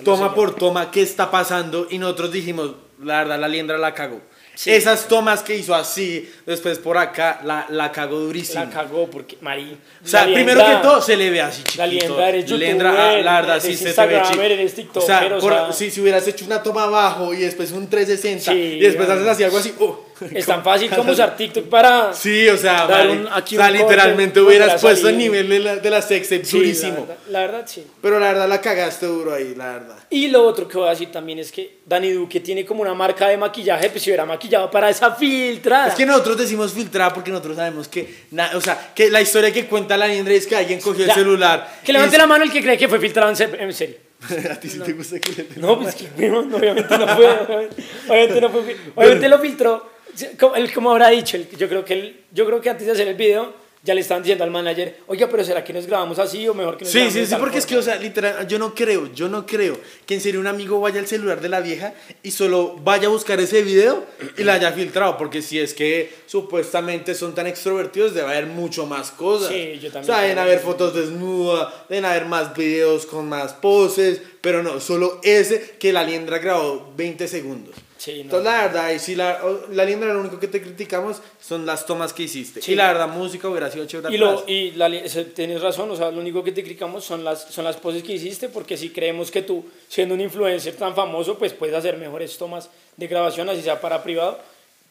toma 0.04 0.34
por 0.34 0.54
toma, 0.56 0.90
qué 0.90 1.02
está 1.02 1.30
pasando? 1.30 1.86
Y 1.90 1.98
nosotros 1.98 2.32
dijimos, 2.32 2.72
la 3.02 3.18
verdad, 3.18 3.38
la 3.38 3.48
liendra 3.48 3.78
la 3.78 3.94
cagó. 3.94 4.20
Sí. 4.54 4.70
Esas 4.70 5.08
tomas 5.08 5.42
que 5.42 5.56
hizo 5.56 5.74
así, 5.74 6.30
después 6.44 6.78
por 6.78 6.98
acá, 6.98 7.40
la, 7.42 7.66
la 7.70 7.90
cagó 7.90 8.18
durísimo. 8.20 8.62
La 8.62 8.68
cagó 8.70 9.08
porque, 9.08 9.38
Marí. 9.40 9.78
O 10.04 10.06
sea, 10.06 10.24
primero 10.24 10.60
liendra- 10.60 10.76
que 10.76 10.82
todo 10.82 11.00
se 11.00 11.16
le 11.16 11.30
ve 11.30 11.40
así 11.40 11.62
chiquito. 11.62 11.78
La 11.82 11.86
liendra 11.86 12.28
eres 12.28 12.50
Liendra, 12.50 12.90
youtuber, 12.90 13.18
ah, 13.18 13.22
la 13.22 13.40
verdad, 13.40 13.60
sí 13.62 13.74
se 13.76 13.92
te 13.94 14.06
ve 14.06 14.20
chiquito. 14.22 14.42
eres 14.42 14.74
O 14.94 15.00
sea, 15.00 15.24
o 15.36 15.40
por- 15.40 15.52
sea- 15.52 15.72
si, 15.72 15.90
si 15.90 16.00
hubieras 16.02 16.28
hecho 16.28 16.44
una 16.44 16.62
toma 16.62 16.82
abajo 16.84 17.32
y 17.32 17.38
después 17.38 17.72
un 17.72 17.88
360 17.88 18.52
Sí, 18.52 18.58
y 18.58 18.80
después 18.80 19.08
haces 19.08 19.26
así 19.26 19.42
algo 19.42 19.56
así, 19.56 19.74
oh, 19.80 20.06
Es 20.34 20.46
tan 20.46 20.62
fácil 20.62 20.90
como 20.90 21.12
usar 21.12 21.36
TikTok 21.36 21.64
para... 21.68 22.12
Sí, 22.14 22.48
o 22.48 22.56
sea, 22.56 22.86
Dar 22.86 23.08
un- 23.08 23.28
aquí 23.32 23.56
o 23.56 23.58
sea 23.60 23.70
un 23.70 23.76
literalmente 23.78 24.40
corte, 24.40 24.40
hubieras 24.56 24.80
puesto 24.80 25.08
el 25.08 25.18
nivel 25.18 25.48
de 25.48 25.58
la, 25.58 25.76
de 25.76 25.90
la 25.90 26.02
sextape 26.02 26.44
Sí, 26.44 26.56
durísimo. 26.58 26.92
La 26.94 27.00
verdad, 27.00 27.16
la 27.30 27.40
verdad, 27.40 27.62
sí. 27.66 27.86
Pero 28.00 28.18
la 28.20 28.28
verdad 28.28 28.48
la 28.48 28.60
cagaste 28.60 29.06
duro 29.06 29.34
ahí, 29.34 29.54
la 29.56 29.72
verdad. 29.74 29.96
Y 30.10 30.28
lo 30.28 30.44
otro 30.44 30.68
que 30.68 30.76
voy 30.78 30.86
a 30.88 30.90
decir 30.90 31.10
también 31.10 31.38
es 31.38 31.50
que 31.50 31.78
Dani 31.86 32.10
Duque 32.10 32.40
tiene 32.40 32.64
como 32.64 32.82
una 32.82 32.94
marca 32.94 33.28
de 33.28 33.36
maquillaje, 33.36 33.90
pues 33.90 34.02
si 34.02 34.10
hubiera 34.10 34.24
maquillado 34.26 34.70
para 34.70 34.90
esa 34.90 35.14
filtrada. 35.14 35.88
Es 35.88 35.94
que 35.94 36.06
nosotros 36.06 36.36
decimos 36.38 36.72
filtrada 36.72 37.12
porque 37.14 37.30
nosotros 37.30 37.56
sabemos 37.56 37.88
que, 37.88 38.24
na- 38.30 38.50
o 38.54 38.60
sea, 38.60 38.92
que 38.94 39.10
la 39.10 39.20
historia 39.20 39.52
que 39.52 39.66
cuenta 39.66 39.96
la 39.96 40.06
liendra 40.06 40.34
es 40.34 40.46
que 40.46 40.56
alguien 40.56 40.80
cogió 40.80 41.04
el 41.04 41.12
celular. 41.12 41.80
Que 41.84 41.92
levante 41.92 42.18
la 42.18 42.26
mano 42.26 42.44
el 42.44 42.50
que 42.52 42.62
cree 42.62 42.76
que 42.78 42.88
fue 42.88 43.00
filtrado 43.00 43.32
en 43.32 43.60
en 43.60 43.72
serio. 43.72 43.96
A 44.50 44.54
ti 44.60 44.68
sí 44.68 44.78
te 44.78 44.92
gusta 44.92 45.18
que 45.18 45.32
le 45.32 45.46
No, 45.56 45.80
pues 45.80 45.96
que 45.96 46.06
obviamente 46.30 46.96
no 46.96 47.08
fue. 47.16 47.26
Obviamente, 47.28 47.82
obviamente 48.08 48.40
no 48.40 48.50
fue. 48.50 48.76
Obviamente 48.94 49.28
lo 49.28 49.38
filtró. 49.40 49.91
Como, 50.38 50.54
él 50.56 50.72
como 50.72 50.90
habrá 50.90 51.08
dicho, 51.08 51.36
él- 51.36 51.48
yo 51.58 51.68
creo 51.68 51.84
que 51.84 51.94
él, 51.94 52.20
yo 52.32 52.44
creo 52.46 52.60
que 52.60 52.70
antes 52.70 52.86
de 52.86 52.92
hacer 52.92 53.08
el 53.08 53.14
video 53.16 53.60
ya 53.84 53.94
le 53.94 54.00
estaban 54.00 54.22
diciendo 54.22 54.44
al 54.44 54.50
manager, 54.52 54.98
oiga, 55.08 55.28
pero 55.28 55.42
¿será 55.42 55.64
que 55.64 55.72
nos 55.72 55.86
grabamos 55.88 56.16
así 56.20 56.46
o 56.46 56.54
mejor 56.54 56.76
que 56.78 56.84
nos 56.84 56.92
Sí, 56.92 56.98
grabamos 56.98 57.14
sí, 57.14 57.18
de 57.18 57.24
sí, 57.26 57.30
tal 57.32 57.40
porque 57.40 57.58
es 57.58 57.66
que, 57.66 57.74
forma?" 57.74 57.80
o 57.80 57.94
sea, 57.94 58.00
literal, 58.00 58.46
yo 58.46 58.58
no 58.60 58.74
creo, 58.76 59.12
yo 59.12 59.28
no 59.28 59.44
creo 59.44 59.76
que 60.06 60.14
en 60.14 60.20
serio 60.20 60.38
un 60.38 60.46
amigo 60.46 60.78
vaya 60.78 61.00
al 61.00 61.08
celular 61.08 61.40
de 61.40 61.48
la 61.48 61.60
vieja 61.60 61.92
y 62.22 62.30
solo 62.30 62.76
vaya 62.76 63.08
a 63.08 63.10
buscar 63.10 63.40
ese 63.40 63.62
video 63.62 64.04
y 64.38 64.44
la 64.44 64.52
haya 64.54 64.70
filtrado, 64.70 65.18
porque 65.18 65.42
si 65.42 65.58
es 65.58 65.74
que 65.74 66.12
supuestamente 66.26 67.14
son 67.16 67.34
tan 67.34 67.48
extrovertidos, 67.48 68.14
debe 68.14 68.28
haber 68.30 68.46
mucho 68.46 68.86
más 68.86 69.10
cosas. 69.10 69.48
Sí, 69.48 69.80
yo 69.80 69.90
también 69.90 70.02
O 70.02 70.04
sea, 70.14 70.20
deben 70.22 70.38
haber 70.38 70.60
fotos 70.60 70.94
desnudas, 70.94 71.72
deben 71.88 72.04
haber 72.04 72.26
más 72.26 72.54
videos 72.56 73.04
con 73.06 73.28
más 73.28 73.52
poses, 73.54 74.20
pero 74.40 74.62
no, 74.62 74.78
solo 74.80 75.18
ese 75.24 75.74
que 75.80 75.92
la 75.92 76.04
liendra 76.04 76.38
grabó 76.38 76.92
20 76.96 77.26
segundos. 77.26 77.74
Sí, 78.02 78.14
no. 78.14 78.20
Entonces, 78.22 78.44
la 78.46 78.62
verdad, 78.62 78.90
y 78.90 78.98
si 78.98 79.14
la, 79.14 79.40
la 79.70 79.84
liendra 79.84 80.12
lo 80.12 80.18
único 80.18 80.40
que 80.40 80.48
te 80.48 80.60
criticamos 80.60 81.22
son 81.40 81.64
las 81.64 81.86
tomas 81.86 82.12
que 82.12 82.24
hiciste. 82.24 82.60
Sí. 82.60 82.72
Y 82.72 82.74
la 82.74 82.88
verdad, 82.88 83.06
música 83.06 83.48
hubiera 83.48 83.70
sido 83.70 83.86
chévere 83.86 84.12
Y, 84.12 84.18
lo, 84.18 84.42
y 84.48 84.72
la 84.72 84.90
tienes 85.32 85.60
razón, 85.60 85.88
o 85.88 85.94
sea, 85.94 86.10
lo 86.10 86.18
único 86.20 86.42
que 86.42 86.50
te 86.50 86.64
criticamos 86.64 87.04
son 87.04 87.22
las, 87.22 87.44
son 87.44 87.64
las 87.64 87.76
poses 87.76 88.02
que 88.02 88.14
hiciste, 88.14 88.48
porque 88.48 88.76
si 88.76 88.90
creemos 88.90 89.30
que 89.30 89.42
tú, 89.42 89.64
siendo 89.86 90.16
un 90.16 90.20
influencer 90.20 90.74
tan 90.74 90.96
famoso, 90.96 91.38
pues 91.38 91.52
puedes 91.52 91.76
hacer 91.76 91.96
mejores 91.96 92.36
tomas 92.36 92.70
de 92.96 93.06
grabación, 93.06 93.48
así 93.48 93.62
sea 93.62 93.80
para 93.80 94.02
privado, 94.02 94.40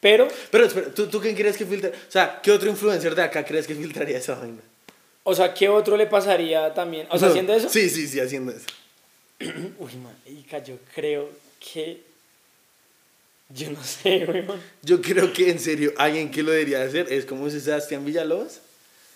pero, 0.00 0.26
Pero 0.50 0.64
espera, 0.64 0.88
¿tú, 0.94 1.06
¿tú 1.08 1.20
quién 1.20 1.36
crees 1.36 1.58
que 1.58 1.66
filtra? 1.66 1.90
O 1.90 2.10
sea, 2.10 2.40
¿qué 2.42 2.50
otro 2.50 2.70
influencer 2.70 3.14
de 3.14 3.24
acá 3.24 3.44
crees 3.44 3.66
que 3.66 3.74
filtraría 3.74 4.16
esa 4.16 4.36
vaina? 4.36 4.62
o 5.22 5.34
sea, 5.34 5.52
¿qué 5.52 5.68
otro 5.68 5.98
le 5.98 6.06
pasaría 6.06 6.72
también? 6.72 7.06
O 7.10 7.18
sea, 7.18 7.28
No. 7.28 7.32
haciendo 7.32 7.52
eso. 7.52 7.68
Sí, 7.68 7.90
sí, 7.90 8.08
sí, 8.08 8.20
haciendo 8.20 8.52
eso. 8.52 8.66
Uy, 9.78 9.92
marica, 9.96 10.64
yo 10.64 10.76
creo 10.94 11.28
que... 11.60 12.11
Yo 13.48 13.70
no 13.70 13.82
sé, 13.84 14.24
weón. 14.26 14.60
Yo 14.82 15.00
creo 15.02 15.32
que 15.32 15.50
en 15.50 15.58
serio, 15.58 15.92
alguien 15.98 16.30
que 16.30 16.42
lo 16.42 16.50
debería 16.52 16.82
hacer 16.82 17.12
es 17.12 17.24
como 17.26 17.48
Sebastián 17.50 18.04
Villalobos. 18.04 18.60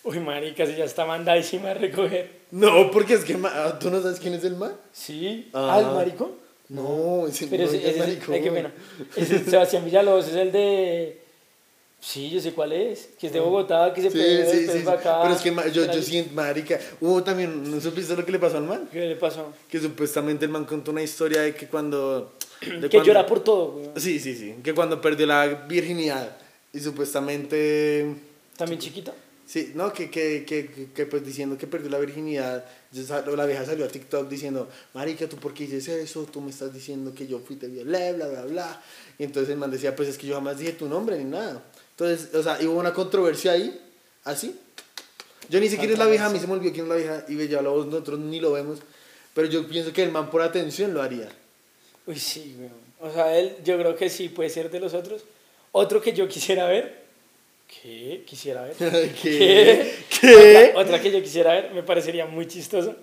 Uy, 0.03 0.19
marica, 0.19 0.65
si 0.65 0.75
ya 0.75 0.85
está 0.85 1.05
mandadísima 1.05 1.71
a 1.71 1.73
recoger. 1.73 2.29
No, 2.51 2.91
porque 2.91 3.15
es 3.15 3.25
que 3.25 3.35
ma- 3.35 3.77
tú 3.79 3.89
no 3.89 4.01
sabes 4.01 4.19
quién 4.19 4.33
es 4.35 4.43
el 4.43 4.55
man. 4.55 4.73
¿Sí? 4.93 5.49
Ah. 5.53 5.75
¿Ah, 5.75 5.79
el 5.79 5.85
maricón? 5.87 6.31
No, 6.69 7.25
ese 7.27 7.47
Pero 7.47 7.63
no 7.65 7.69
ese, 7.71 7.89
es 7.89 7.97
el 8.07 8.17
pena. 8.51 8.71
Ese 9.15 9.43
Sebastián 9.43 9.83
Villalobos 9.85 10.27
es 10.27 10.35
el 10.35 10.51
de... 10.51 11.21
Sí, 11.99 12.29
yo 12.29 12.39
sé 12.39 12.51
cuál 12.53 12.73
es. 12.73 13.09
Que 13.19 13.27
es 13.27 13.33
de 13.33 13.39
Bogotá, 13.39 13.91
que 13.93 14.01
se 14.01 14.07
Ah. 14.07 14.11
Sí, 14.11 14.17
puede 14.17 14.67
sí, 14.67 14.79
sí. 14.83 14.87
acá. 14.87 15.19
Pero 15.23 15.33
es 15.33 15.41
que 15.41 15.71
yo, 15.73 15.91
yo 15.91 16.01
siento, 16.01 16.33
marica. 16.35 16.79
Hubo 17.01 17.23
también, 17.23 17.69
¿no 17.71 17.81
supiste 17.81 18.15
lo 18.15 18.23
que 18.23 18.31
le 18.31 18.39
pasó 18.39 18.57
al 18.57 18.63
man? 18.65 18.87
¿Qué 18.91 18.99
le 19.07 19.15
pasó? 19.15 19.51
Que 19.69 19.79
supuestamente 19.79 20.45
el 20.45 20.51
man 20.51 20.65
contó 20.65 20.91
una 20.91 21.01
historia 21.01 21.41
de 21.41 21.55
que 21.55 21.67
cuando. 21.67 22.33
de 22.61 22.81
Que 22.81 22.97
cuando- 22.97 23.03
llora 23.03 23.25
por 23.25 23.43
todo, 23.43 23.75
weón. 23.77 23.91
Sí, 23.99 24.19
sí, 24.19 24.35
sí. 24.35 24.55
Que 24.63 24.73
cuando 24.73 24.99
perdió 25.01 25.25
la 25.27 25.45
virginidad 25.67 26.37
y 26.73 26.79
supuestamente. 26.79 28.15
¿También 28.57 28.79
chiquita? 28.79 29.13
Sí, 29.45 29.71
no, 29.75 29.93
que, 29.93 30.09
que, 30.09 30.43
que, 30.45 30.89
que, 30.93 31.05
pues 31.05 31.25
diciendo 31.25 31.57
que 31.57 31.67
perdió 31.67 31.89
la 31.89 31.99
virginidad, 31.99 32.65
la 32.91 33.45
vieja 33.45 33.65
salió 33.65 33.85
a 33.85 33.87
TikTok 33.87 34.27
diciendo, 34.27 34.67
marica, 34.93 35.29
¿tú 35.29 35.37
por 35.37 35.53
qué 35.53 35.63
dices 35.65 35.87
eso? 35.87 36.25
Tú 36.25 36.41
me 36.41 36.49
estás 36.49 36.73
diciendo 36.73 37.13
que 37.15 37.27
yo 37.27 37.39
fui 37.39 37.55
te 37.55 37.67
violé, 37.67 38.11
bla, 38.11 38.27
bla, 38.27 38.41
bla. 38.43 38.81
Y 39.17 39.23
entonces 39.23 39.49
el 39.53 39.57
man 39.57 39.71
decía, 39.71 39.95
pues 39.95 40.09
es 40.09 40.17
que 40.17 40.27
yo 40.27 40.35
jamás 40.35 40.57
dije 40.59 40.73
tu 40.73 40.89
nombre 40.89 41.17
ni 41.17 41.23
nada. 41.23 41.63
Entonces, 41.91 42.35
o 42.35 42.43
sea, 42.43 42.59
hubo 42.63 42.77
una 42.77 42.93
controversia 42.93 43.53
ahí, 43.53 43.79
así. 44.25 44.53
Yo 45.49 45.61
ni 45.61 45.69
sé 45.69 45.77
quién 45.77 45.91
es 45.91 45.97
la 45.97 46.07
vieja, 46.07 46.25
a 46.25 46.29
mí 46.29 46.39
se 46.39 46.47
me 46.47 46.51
olvidó 46.53 46.73
quién 46.73 46.85
es 46.85 46.89
la 46.89 46.95
vieja, 46.97 47.25
y 47.29 47.47
ya 47.47 47.61
lo, 47.61 47.85
nosotros 47.85 48.19
ni 48.19 48.41
lo 48.41 48.51
vemos. 48.51 48.79
Pero 49.33 49.47
yo 49.47 49.65
pienso 49.65 49.93
que 49.93 50.03
el 50.03 50.11
man 50.11 50.29
por 50.29 50.41
atención 50.41 50.93
lo 50.93 51.01
haría. 51.01 51.29
Uy, 52.07 52.17
sí, 52.17 52.55
weón. 52.57 52.87
O 52.99 53.13
sea, 53.13 53.37
él, 53.37 53.57
yo 53.63 53.77
creo 53.77 53.95
que 53.95 54.09
sí 54.09 54.29
puede 54.29 54.49
ser 54.49 54.71
de 54.71 54.79
los 54.79 54.93
otros. 54.93 55.23
Otro 55.71 56.01
que 56.01 56.13
yo 56.13 56.27
quisiera 56.27 56.65
ver. 56.65 57.05
¿Qué? 57.67 58.23
Quisiera 58.25 58.63
ver. 58.63 58.73
¿Qué? 59.21 59.93
¿Qué? 60.19 60.69
Otra, 60.69 60.81
otra 60.81 61.01
que 61.01 61.11
yo 61.11 61.21
quisiera 61.21 61.51
ver, 61.53 61.71
me 61.73 61.83
parecería 61.83 62.25
muy 62.25 62.47
chistoso. 62.47 62.95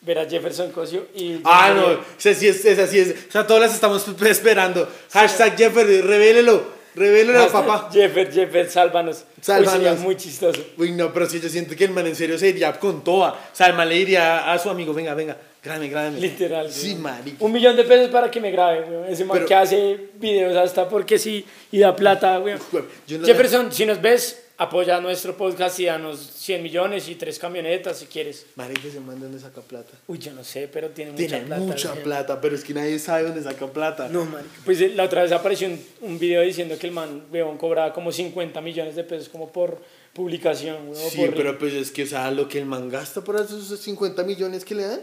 Ver 0.00 0.18
a 0.18 0.28
Jefferson 0.28 0.70
Cosio 0.70 1.06
y. 1.14 1.40
Ah, 1.44 1.72
no, 1.74 1.92
esa 2.18 2.38
sí 2.38 2.46
es, 2.46 2.62
esa 2.64 2.86
sí 2.86 2.98
es. 2.98 3.26
O 3.28 3.32
sea, 3.32 3.46
todas 3.46 3.62
las 3.62 3.74
estamos 3.74 4.06
esperando. 4.26 4.86
Hashtag 5.10 5.56
Jeffery, 5.56 6.02
revélelo, 6.02 6.62
revélelo, 6.94 7.38
Hashtag 7.38 7.66
papá. 7.66 7.90
Jeffer, 7.90 8.30
Jeffer, 8.30 8.70
sálvanos. 8.70 9.24
Uy, 9.36 9.42
Sálvanos. 9.42 9.72
sería 9.72 9.94
muy 9.94 10.16
chistoso. 10.16 10.62
Uy, 10.76 10.92
no, 10.92 11.10
pero 11.10 11.26
si 11.26 11.40
yo 11.40 11.48
siento 11.48 11.74
que 11.74 11.84
el 11.84 11.90
man 11.90 12.06
en 12.06 12.14
serio 12.14 12.38
se 12.38 12.48
iría 12.50 12.78
con 12.78 13.02
toda. 13.02 13.32
O 13.32 13.56
sea, 13.56 13.68
el 13.68 13.72
man 13.74 13.88
le 13.88 13.94
diría 13.94 14.52
a 14.52 14.58
su 14.58 14.68
amigo, 14.68 14.92
venga, 14.92 15.14
venga, 15.14 15.38
grábame, 15.64 15.88
grábame. 15.88 16.20
Literal. 16.20 16.70
Sí, 16.70 16.94
marica. 16.94 17.38
Un 17.44 17.52
millón 17.52 17.74
de 17.76 17.84
pesos 17.84 18.10
para 18.10 18.30
que 18.30 18.40
me 18.40 18.50
grabe, 18.50 18.82
weón. 18.88 19.06
Ese 19.06 19.24
man 19.24 19.34
Pero- 19.38 19.46
que 19.48 19.54
hace 19.54 19.98
videos 20.20 20.56
hasta 20.56 20.88
porque 20.88 21.18
sí 21.18 21.44
y 21.72 21.78
da 21.78 21.96
plata, 21.96 22.38
weón. 22.38 22.60
Yo 23.06 23.18
no- 23.18 23.26
Jefferson, 23.26 23.72
si 23.72 23.86
nos 23.86 24.00
ves, 24.00 24.40
apoya 24.56 25.00
nuestro 25.00 25.36
podcast 25.36 25.80
y 25.80 25.86
danos 25.86 26.20
100 26.20 26.62
millones 26.62 27.08
y 27.08 27.16
tres 27.16 27.40
camionetas 27.40 27.98
si 27.98 28.06
quieres. 28.06 28.46
Marica, 28.54 28.86
ese 28.86 29.00
man 29.00 29.16
de 29.18 29.22
dónde 29.26 29.40
saca 29.40 29.60
plata. 29.62 29.90
Uy, 30.06 30.18
yo 30.18 30.32
no 30.32 30.44
sé, 30.44 30.68
pero 30.72 30.90
tiene, 30.90 31.10
Tiene 31.14 31.38
mucha 31.40 31.46
plata. 31.48 31.62
mucha 31.62 31.90
weón. 31.92 32.02
plata, 32.04 32.40
pero 32.40 32.54
es 32.54 32.62
que 32.62 32.72
nadie 32.72 32.98
sabe 33.00 33.24
dónde 33.24 33.42
saca 33.42 33.66
plata. 33.66 34.08
No, 34.08 34.24
marica. 34.26 34.52
Pues 34.64 34.80
eh, 34.80 34.92
la 34.94 35.02
otra 35.02 35.22
vez 35.24 35.32
apareció 35.32 35.66
un, 35.66 35.80
un 36.02 36.18
video 36.20 36.42
diciendo 36.42 36.76
que 36.78 36.86
el 36.86 36.92
man, 36.92 37.24
weón, 37.32 37.58
cobraba 37.58 37.92
como 37.92 38.12
50 38.12 38.60
millones 38.60 38.94
de 38.94 39.02
pesos 39.02 39.28
como 39.28 39.50
por 39.50 39.80
publicación, 40.12 40.90
weón. 40.90 41.10
Sí, 41.10 41.18
por- 41.18 41.34
pero 41.34 41.58
pues 41.58 41.72
es 41.74 41.90
que, 41.90 42.04
o 42.04 42.06
sea, 42.06 42.30
lo 42.30 42.48
que 42.48 42.58
el 42.58 42.66
man 42.66 42.88
gasta 42.88 43.22
por 43.24 43.34
esos 43.36 43.66
50 43.80 44.22
millones 44.22 44.64
que 44.64 44.74
le 44.76 44.84
dan. 44.86 45.00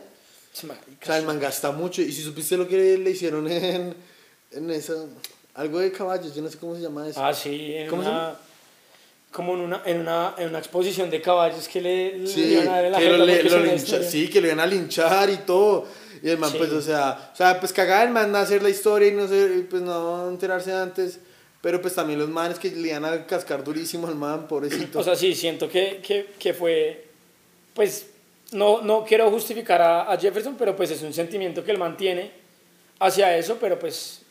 O 0.53 1.05
sea, 1.05 1.17
el 1.17 1.25
man 1.25 1.39
gasta 1.39 1.71
mucho. 1.71 2.01
Y 2.01 2.11
si 2.11 2.21
supiste 2.21 2.57
lo 2.57 2.67
que 2.67 2.97
le 2.97 3.11
hicieron 3.11 3.49
en, 3.49 3.95
en 4.51 4.69
eso, 4.71 5.07
algo 5.55 5.79
de 5.79 5.91
caballos, 5.91 6.35
yo 6.35 6.41
no 6.41 6.49
sé 6.49 6.57
cómo 6.57 6.75
se 6.75 6.81
llama 6.81 7.07
eso. 7.07 7.23
Ah, 7.23 7.33
sí, 7.33 7.73
en 7.75 7.87
¿Cómo 7.89 8.03
se 8.03 8.09
una, 8.09 8.35
como 9.31 9.53
en 9.55 9.61
una, 9.61 9.81
en, 9.85 9.99
una, 10.01 10.35
en 10.37 10.49
una 10.49 10.59
exposición 10.59 11.09
de 11.09 11.21
caballos 11.21 11.67
que 11.69 11.79
le, 11.81 12.17
le 12.19 12.27
Sí, 12.27 12.41
iban 12.53 12.67
a 12.67 12.71
dar 12.75 12.85
en 12.85 12.91
la 12.91 12.99
que 12.99 13.09
lo, 13.09 13.25
le- 13.25 13.43
lo 13.43 13.59
lincha- 13.59 14.03
sí, 14.03 14.29
que 14.29 14.41
lo 14.41 14.47
iban 14.47 14.59
a 14.59 14.65
linchar 14.65 15.29
y 15.29 15.37
todo. 15.37 15.87
Y 16.21 16.29
el 16.29 16.37
man, 16.37 16.51
Sí. 16.51 16.57
pues, 16.57 16.71
o 16.71 16.81
sea, 16.81 17.31
o 17.33 17.35
sea, 17.35 17.59
pues 17.59 17.71
cagar 17.73 18.05
el 18.07 18.13
man 18.13 18.35
a 18.35 18.41
hacer 18.41 18.61
la 18.61 18.69
historia 18.69 19.07
y 19.07 19.13
no 19.13 19.27
sé, 19.27 19.65
pues 19.69 19.81
no 19.81 20.29
enterarse 20.29 20.71
antes. 20.73 21.19
Pero 21.61 21.79
pues 21.81 21.93
también 21.95 22.19
los 22.19 22.27
manes 22.29 22.57
que 22.59 22.71
le 22.71 22.87
iban 22.89 23.05
a 23.05 23.25
cascar 23.27 23.63
durísimo 23.63 24.07
al 24.07 24.15
man, 24.15 24.47
pobrecito. 24.47 24.99
O 24.99 25.03
sea, 25.03 25.15
sí, 25.15 25.33
siento 25.35 25.69
que, 25.69 26.01
que, 26.05 26.33
que 26.39 26.53
fue, 26.55 27.05
pues, 27.75 28.07
no, 28.51 28.81
no 28.81 29.03
quiero 29.05 29.29
justificar 29.29 29.81
a, 29.81 30.11
a 30.11 30.17
Jefferson, 30.17 30.55
pero 30.57 30.75
pues 30.75 30.91
es 30.91 31.01
un 31.03 31.13
sentimiento 31.13 31.63
que 31.63 31.71
él 31.71 31.77
mantiene 31.77 32.31
hacia 32.99 33.35
eso, 33.37 33.57
pero 33.59 33.79
pues 33.79 34.21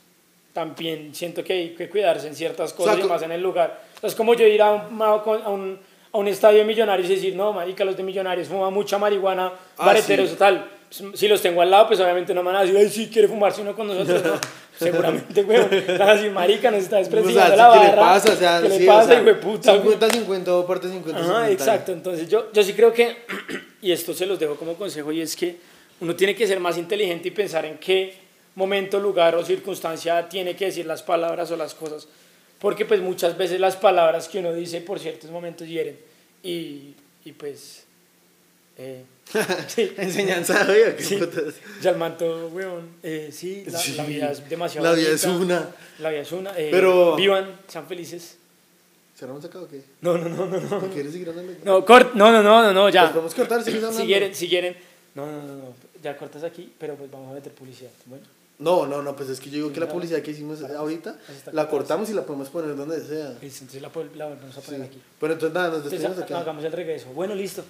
también 0.52 1.14
siento 1.14 1.42
que 1.44 1.52
hay 1.52 1.68
que 1.74 1.88
cuidarse 1.88 2.26
en 2.26 2.34
ciertas 2.34 2.72
cosas 2.72 2.96
sea, 2.96 3.04
y 3.04 3.08
más 3.08 3.22
en 3.22 3.32
el 3.32 3.40
lugar. 3.42 3.82
O 3.96 4.00
sea, 4.00 4.08
es 4.08 4.14
como 4.14 4.34
yo 4.34 4.46
ir 4.46 4.60
a 4.62 4.72
un, 4.72 5.00
a 5.02 5.14
un, 5.48 5.78
a 6.12 6.18
un 6.18 6.28
estadio 6.28 6.58
de 6.58 6.64
millonarios 6.64 7.08
y 7.08 7.14
decir, 7.14 7.36
no, 7.36 7.52
marica, 7.52 7.84
los 7.84 7.96
de 7.96 8.02
millonarios 8.02 8.48
fuman 8.48 8.72
mucha 8.74 8.98
marihuana, 8.98 9.52
Ah, 9.78 9.86
bareteros 9.86 10.28
sí. 10.28 10.34
o 10.34 10.38
tal. 10.38 10.68
Pues, 10.88 11.18
Si 11.18 11.28
los 11.28 11.40
tengo 11.40 11.62
al 11.62 11.70
lado, 11.70 11.86
pues 11.86 12.00
obviamente 12.00 12.34
no 12.34 12.42
me 12.42 12.48
van 12.48 12.56
a 12.56 12.60
decir, 12.62 12.76
ay, 12.76 12.88
sí, 12.88 13.08
quiere 13.08 13.28
fumarse 13.28 13.62
uno 13.62 13.74
con 13.76 13.86
nosotros. 13.86 14.22
No, 14.24 14.32
seguramente, 14.84 15.42
güey. 15.42 15.58
Van 15.98 16.08
a 16.08 16.14
decir, 16.14 16.30
marica, 16.32 16.70
nos 16.70 16.82
está 16.82 16.96
o 16.96 16.98
despreciando 17.00 17.56
sea, 17.56 17.56
la 17.56 17.72
¿qué 17.72 17.78
barra. 17.78 17.90
le 17.90 17.96
pasa? 17.96 18.32
O 18.32 18.36
sea, 18.36 18.60
¿Qué 18.62 18.70
sí, 18.70 18.78
le 18.80 18.84
o 18.84 18.92
pasa, 18.92 19.08
sea, 19.08 19.16
hijo 19.16 19.24
de 19.26 19.34
puta? 19.34 19.76
güey? 19.76 19.96
50-50 19.98 20.48
o 20.48 20.66
parte 20.66 20.88
50 20.88 21.20
Ajá, 21.20 21.50
exacto. 21.50 21.92
Entonces 21.92 22.28
yo, 22.28 22.52
yo 22.52 22.62
sí 22.62 22.72
creo 22.72 22.92
que, 22.92 23.16
y 23.82 23.92
esto 23.92 24.14
se 24.14 24.26
los 24.26 24.38
dejo 24.38 24.56
como 24.56 24.74
consejo, 24.74 25.12
y 25.12 25.20
es 25.20 25.36
que 25.36 25.56
uno 26.00 26.16
tiene 26.16 26.34
que 26.34 26.46
ser 26.46 26.60
más 26.60 26.78
inteligente 26.78 27.28
y 27.28 27.30
pensar 27.30 27.64
en 27.64 27.78
qué 27.78 28.14
momento, 28.54 28.98
lugar 28.98 29.34
o 29.36 29.44
circunstancia 29.44 30.28
tiene 30.28 30.56
que 30.56 30.66
decir 30.66 30.86
las 30.86 31.02
palabras 31.02 31.50
o 31.50 31.56
las 31.56 31.74
cosas. 31.74 32.08
Porque 32.58 32.84
pues 32.84 33.00
muchas 33.00 33.36
veces 33.38 33.60
las 33.60 33.76
palabras 33.76 34.28
que 34.28 34.38
uno 34.38 34.52
dice 34.52 34.80
por 34.80 34.98
ciertos 34.98 35.30
momentos 35.30 35.66
hieren. 35.68 35.98
Y, 36.42 36.94
y 37.24 37.32
pues... 37.32 37.86
Eh, 38.82 39.04
sí. 39.68 39.92
Enseñanza, 39.96 40.66
qué 40.66 41.02
Sí. 41.04 41.16
putas. 41.16 41.54
Ya 41.82 41.90
el 41.90 41.96
manto, 41.98 42.48
weón. 42.48 42.88
Eh, 43.02 43.30
sí, 43.32 43.64
la, 43.66 43.78
Sí. 43.78 43.92
la 43.94 44.04
vida 44.04 44.32
es 44.32 44.48
demasiado 44.48 44.86
La 44.88 44.94
vida 44.94 45.10
es 45.10 45.24
bonita. 45.26 45.44
una. 45.44 45.68
La 46.00 46.10
vida 46.10 46.20
es 46.22 46.32
una. 46.32 46.50
eh, 46.58 46.68
Pero- 46.70 47.14
Vivan, 47.16 47.60
sean 47.68 47.86
felices. 47.86 48.36
¿Será 49.18 49.32
un 49.34 49.42
sacado 49.42 49.66
o 49.66 49.68
qué? 49.68 49.82
No, 50.00 50.16
no, 50.16 50.28
no, 50.30 50.46
no. 50.46 50.58
no. 50.60 50.80
¿Quieres 50.88 51.12
seguir 51.12 51.28
hablando? 51.28 51.52
No, 51.62 51.84
cort, 51.84 52.14
no, 52.14 52.32
no, 52.32 52.42
no, 52.42 52.62
no, 52.62 52.72
no, 52.72 52.88
ya. 52.88 53.02
Pues 53.02 53.12
podemos 53.12 53.34
cortar, 53.34 53.62
sigues 53.62 53.76
hablando. 53.82 54.00
si 54.00 54.06
quieren, 54.06 54.34
si 54.34 54.48
quieren. 54.48 54.76
No, 55.14 55.26
no, 55.26 55.42
no, 55.42 55.54
no, 55.56 55.74
ya 56.02 56.16
cortas 56.16 56.42
aquí, 56.42 56.72
pero 56.78 56.94
pues 56.94 57.10
vamos 57.10 57.30
a 57.30 57.34
meter 57.34 57.52
publicidad. 57.52 57.90
Bueno, 58.06 58.24
No, 58.58 58.86
no, 58.86 59.02
no, 59.02 59.14
pues 59.16 59.28
es 59.28 59.38
que 59.40 59.50
yo 59.50 59.56
digo 59.56 59.72
que 59.72 59.80
la 59.80 59.88
publicidad 59.88 60.20
que 60.22 60.30
hicimos 60.30 60.62
ahorita 60.62 61.16
está 61.28 61.52
la 61.52 61.68
cortamos 61.68 62.08
y 62.10 62.14
la 62.14 62.24
podemos 62.24 62.48
poner 62.48 62.74
donde 62.76 63.00
sea. 63.04 63.32
Entonces 63.42 63.80
la, 63.82 63.90
la 64.16 64.26
volvemos 64.26 64.56
a 64.56 64.60
poner 64.60 64.80
Sí. 64.82 64.86
aquí. 64.86 64.98
Pero 65.20 65.32
entonces 65.34 65.54
nada, 65.54 65.68
nos 65.68 65.82
despedimos 65.84 66.16
no, 66.16 66.24
acá. 66.24 66.38
hagamos 66.40 66.64
el 66.64 66.72
regreso. 66.72 67.06
Bueno, 67.14 67.34
listo. 67.34 67.62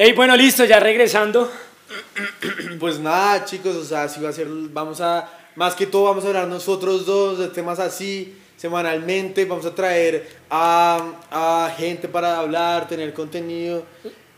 Hey, 0.00 0.12
bueno, 0.12 0.36
listo, 0.36 0.64
ya 0.64 0.78
regresando. 0.78 1.50
Pues 2.78 3.00
nada, 3.00 3.44
chicos, 3.44 3.74
o 3.74 3.82
sea, 3.82 4.08
si 4.08 4.20
va 4.20 4.28
a 4.28 4.32
ser, 4.32 4.46
vamos 4.48 5.00
a, 5.00 5.28
más 5.56 5.74
que 5.74 5.88
todo 5.88 6.04
vamos 6.04 6.24
a 6.24 6.28
hablar 6.28 6.46
nosotros 6.46 7.04
dos 7.04 7.40
de 7.40 7.48
temas 7.48 7.80
así, 7.80 8.38
semanalmente, 8.56 9.44
vamos 9.44 9.66
a 9.66 9.74
traer 9.74 10.28
a, 10.50 11.14
a 11.32 11.74
gente 11.76 12.06
para 12.06 12.38
hablar, 12.38 12.86
tener 12.86 13.12
contenido 13.12 13.82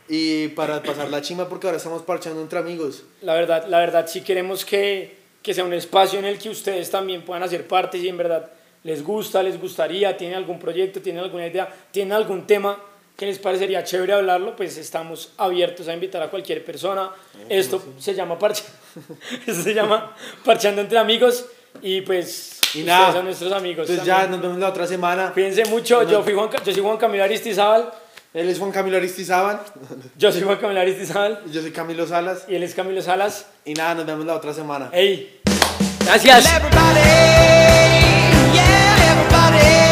y 0.09 0.47
para 0.47 0.81
pasar 0.81 1.11
la 1.11 1.21
chima 1.21 1.47
porque 1.47 1.67
ahora 1.67 1.77
estamos 1.77 2.01
parchando 2.01 2.41
entre 2.41 2.57
amigos. 2.57 3.03
La 3.21 3.35
verdad, 3.35 3.67
la 3.67 3.77
verdad, 3.77 4.07
sí 4.07 4.21
queremos 4.21 4.65
que, 4.65 5.15
que 5.43 5.53
sea 5.53 5.63
un 5.63 5.73
espacio 5.73 6.17
en 6.17 6.25
el 6.25 6.39
que 6.39 6.49
ustedes 6.49 6.89
también 6.89 7.21
puedan 7.21 7.43
hacer 7.43 7.67
parte 7.67 7.99
si 7.99 8.07
en 8.07 8.17
verdad 8.17 8.49
les 8.83 9.03
gusta, 9.03 9.43
les 9.43 9.61
gustaría, 9.61 10.17
tienen 10.17 10.37
algún 10.37 10.57
proyecto, 10.57 11.01
tienen 11.01 11.23
alguna 11.23 11.45
idea, 11.45 11.71
tienen 11.91 12.13
algún 12.13 12.47
tema 12.47 12.79
que 13.15 13.25
les 13.25 13.39
parecería 13.39 13.83
chévere 13.83 14.13
hablarlo, 14.13 14.55
pues 14.55 14.77
estamos 14.77 15.31
abiertos 15.37 15.87
a 15.87 15.93
invitar 15.93 16.21
a 16.23 16.29
cualquier 16.29 16.63
persona. 16.63 17.11
Esto 17.49 17.83
se 17.99 18.13
llama 18.13 18.37
parcha, 18.39 18.63
esto 19.47 19.61
se 19.61 19.73
llama 19.73 20.15
parchando 20.43 20.81
entre 20.81 20.97
amigos 20.97 21.45
y 21.81 22.01
pues 22.01 22.59
Y 22.73 22.83
nada, 22.83 23.13
son 23.13 23.25
nuestros 23.25 23.51
amigos. 23.51 23.89
Entonces 23.89 24.05
ya 24.05 24.27
nos 24.27 24.41
vemos 24.41 24.57
la 24.57 24.69
otra 24.69 24.87
semana. 24.87 25.31
Cuídense 25.33 25.65
mucho, 25.65 26.03
yo, 26.03 26.23
fui 26.23 26.33
Juan, 26.33 26.49
yo 26.49 26.73
soy 26.73 26.81
Juan 26.81 26.97
Camilo 26.97 27.23
Aristizábal, 27.23 27.91
Él 28.33 28.49
es 28.49 28.57
Juan 28.57 28.71
Camilo 28.71 28.97
Aristizábal, 28.97 29.59
yo 30.17 30.31
soy 30.31 30.41
Juan 30.41 30.57
Camilo 30.57 30.79
Aristizábal 30.79 31.41
yo 31.51 31.61
soy 31.61 31.71
Camilo 31.71 32.07
Salas 32.07 32.45
y 32.47 32.55
él 32.55 32.63
es 32.63 32.73
Camilo 32.73 33.01
Salas. 33.01 33.45
y 33.65 33.73
nada, 33.73 33.95
nos 33.95 34.05
vemos 34.05 34.25
la 34.25 34.35
otra 34.35 34.53
semana. 34.53 34.89
Hey, 34.91 35.41
gracias. 36.05 36.45
Everybody 39.21 39.90